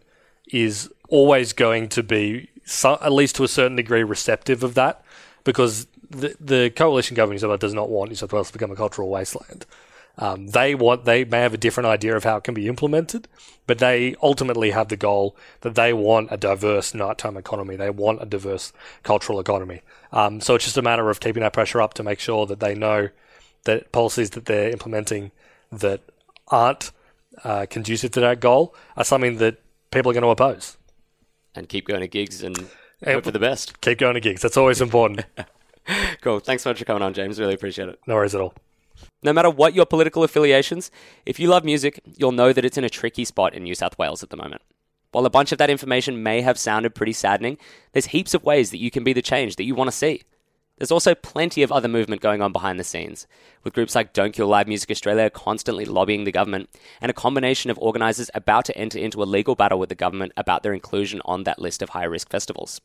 is 0.51 0.89
always 1.09 1.53
going 1.53 1.89
to 1.89 2.03
be, 2.03 2.49
so, 2.65 2.97
at 3.01 3.11
least 3.11 3.35
to 3.35 3.43
a 3.43 3.47
certain 3.47 3.75
degree, 3.75 4.03
receptive 4.03 4.63
of 4.63 4.73
that, 4.73 5.03
because 5.43 5.87
the, 6.09 6.35
the 6.39 6.69
coalition 6.75 7.15
government 7.15 7.59
does 7.59 7.73
not 7.73 7.89
want 7.89 8.09
New 8.09 8.15
South 8.15 8.33
Wales 8.33 8.47
to 8.47 8.53
become 8.53 8.71
a 8.71 8.75
cultural 8.75 9.09
wasteland. 9.09 9.65
Um, 10.17 10.47
they 10.47 10.75
want 10.75 11.05
they 11.05 11.25
may 11.25 11.39
have 11.41 11.55
a 11.55 11.57
different 11.57 11.87
idea 11.87 12.15
of 12.15 12.23
how 12.23 12.37
it 12.37 12.43
can 12.43 12.53
be 12.53 12.67
implemented, 12.67 13.27
but 13.65 13.79
they 13.79 14.15
ultimately 14.21 14.69
have 14.69 14.89
the 14.89 14.97
goal 14.97 15.35
that 15.61 15.73
they 15.73 15.91
want 15.91 16.31
a 16.31 16.37
diverse 16.37 16.93
nighttime 16.93 17.35
economy. 17.35 17.75
They 17.75 17.89
want 17.89 18.21
a 18.21 18.25
diverse 18.25 18.73
cultural 19.01 19.39
economy. 19.39 19.81
Um, 20.11 20.39
so 20.39 20.53
it's 20.53 20.65
just 20.65 20.77
a 20.77 20.83
matter 20.83 21.09
of 21.09 21.19
keeping 21.19 21.41
that 21.41 21.53
pressure 21.53 21.81
up 21.81 21.95
to 21.95 22.03
make 22.03 22.19
sure 22.19 22.45
that 22.45 22.59
they 22.59 22.75
know 22.75 23.09
that 23.65 23.91
policies 23.91 24.31
that 24.31 24.45
they're 24.45 24.69
implementing 24.69 25.31
that 25.71 26.01
aren't 26.49 26.91
uh, 27.43 27.65
conducive 27.69 28.11
to 28.11 28.19
that 28.19 28.39
goal 28.39 28.75
are 28.95 29.03
something 29.03 29.37
that 29.37 29.57
people 29.91 30.11
are 30.11 30.13
going 30.13 30.23
to 30.23 30.29
oppose. 30.29 30.77
And 31.55 31.69
keep 31.69 31.87
going 31.87 32.01
to 32.01 32.07
gigs 32.07 32.41
and 32.41 32.67
hope 33.03 33.23
for 33.23 33.31
the 33.31 33.39
best. 33.39 33.79
Keep 33.81 33.99
going 33.99 34.15
to 34.15 34.19
gigs. 34.19 34.41
That's 34.41 34.57
always 34.57 34.81
important. 34.81 35.25
cool. 36.21 36.39
Thanks 36.39 36.63
so 36.63 36.71
much 36.71 36.79
for 36.79 36.85
coming 36.85 37.03
on, 37.03 37.13
James. 37.13 37.39
Really 37.39 37.53
appreciate 37.53 37.89
it. 37.89 37.99
No 38.07 38.15
worries 38.15 38.33
at 38.33 38.41
all. 38.41 38.53
No 39.21 39.33
matter 39.33 39.49
what 39.49 39.73
your 39.73 39.85
political 39.85 40.23
affiliations, 40.23 40.91
if 41.25 41.39
you 41.39 41.47
love 41.47 41.63
music, 41.63 42.01
you'll 42.17 42.31
know 42.31 42.53
that 42.53 42.65
it's 42.65 42.77
in 42.77 42.83
a 42.83 42.89
tricky 42.89 43.25
spot 43.25 43.53
in 43.53 43.63
New 43.63 43.75
South 43.75 43.97
Wales 43.97 44.23
at 44.23 44.29
the 44.29 44.37
moment. 44.37 44.61
While 45.11 45.25
a 45.25 45.29
bunch 45.29 45.51
of 45.51 45.59
that 45.59 45.69
information 45.69 46.23
may 46.23 46.41
have 46.41 46.57
sounded 46.57 46.95
pretty 46.95 47.13
saddening, 47.13 47.57
there's 47.91 48.07
heaps 48.07 48.33
of 48.33 48.43
ways 48.43 48.71
that 48.71 48.79
you 48.79 48.89
can 48.89 49.03
be 49.03 49.13
the 49.13 49.21
change 49.21 49.55
that 49.57 49.63
you 49.63 49.75
want 49.75 49.89
to 49.89 49.95
see. 49.95 50.23
There's 50.77 50.91
also 50.91 51.13
plenty 51.13 51.61
of 51.61 51.71
other 51.71 51.87
movement 51.87 52.21
going 52.21 52.41
on 52.41 52.51
behind 52.51 52.79
the 52.79 52.83
scenes, 52.83 53.27
with 53.63 53.73
groups 53.73 53.93
like 53.93 54.11
Don't 54.11 54.33
Kill 54.33 54.47
Live 54.47 54.67
Music 54.67 54.89
Australia 54.89 55.29
constantly 55.29 55.85
lobbying 55.85 56.23
the 56.23 56.31
government, 56.31 56.69
and 56.99 57.09
a 57.09 57.13
combination 57.13 57.69
of 57.69 57.77
organisers 57.77 58.31
about 58.33 58.65
to 58.65 58.77
enter 58.77 58.97
into 58.97 59.21
a 59.21 59.25
legal 59.25 59.55
battle 59.55 59.77
with 59.79 59.89
the 59.89 59.95
government 59.95 60.33
about 60.35 60.63
their 60.63 60.73
inclusion 60.73 61.21
on 61.25 61.43
that 61.43 61.59
list 61.59 61.81
of 61.81 61.89
high 61.89 62.03
risk 62.03 62.29
festivals. 62.29 62.81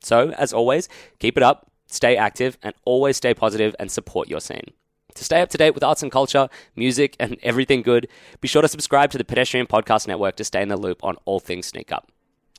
So, 0.00 0.30
as 0.30 0.52
always, 0.52 0.88
keep 1.20 1.36
it 1.36 1.42
up, 1.42 1.70
stay 1.86 2.16
active, 2.16 2.58
and 2.62 2.74
always 2.84 3.16
stay 3.18 3.34
positive 3.34 3.76
and 3.78 3.90
support 3.90 4.28
your 4.28 4.40
scene. 4.40 4.72
To 5.14 5.24
stay 5.24 5.40
up 5.40 5.48
to 5.50 5.58
date 5.58 5.74
with 5.74 5.84
arts 5.84 6.02
and 6.02 6.10
culture, 6.10 6.48
music, 6.74 7.16
and 7.20 7.38
everything 7.42 7.82
good, 7.82 8.08
be 8.40 8.48
sure 8.48 8.62
to 8.62 8.68
subscribe 8.68 9.10
to 9.12 9.18
the 9.18 9.24
Pedestrian 9.24 9.66
Podcast 9.66 10.08
Network 10.08 10.36
to 10.36 10.44
stay 10.44 10.62
in 10.62 10.68
the 10.68 10.76
loop 10.76 11.04
on 11.04 11.16
all 11.24 11.40
things 11.40 11.66
sneak 11.66 11.92
up. 11.92 12.11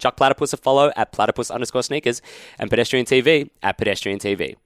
Chuck 0.03 0.17
Platypus 0.17 0.51
a 0.51 0.57
follow 0.57 0.91
at 0.97 1.13
platypus 1.13 1.49
underscore 1.49 1.81
sneakers 1.81 2.21
and 2.59 2.69
Pedestrian 2.69 3.05
TV 3.05 3.49
at 3.61 3.77
Pedestrian 3.77 4.19
TV. 4.19 4.57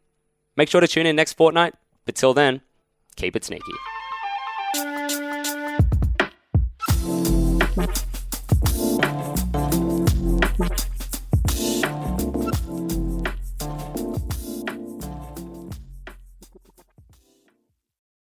Make 0.56 0.67
sure 0.67 0.82
to 0.82 0.88
tune 0.88 1.06
in 1.06 1.15
next 1.15 1.34
fortnight, 1.34 1.76
but 2.06 2.15
till 2.15 2.34
then, 2.34 2.62
keep 3.17 3.36
it 3.36 3.45
sneaky. 3.45 3.62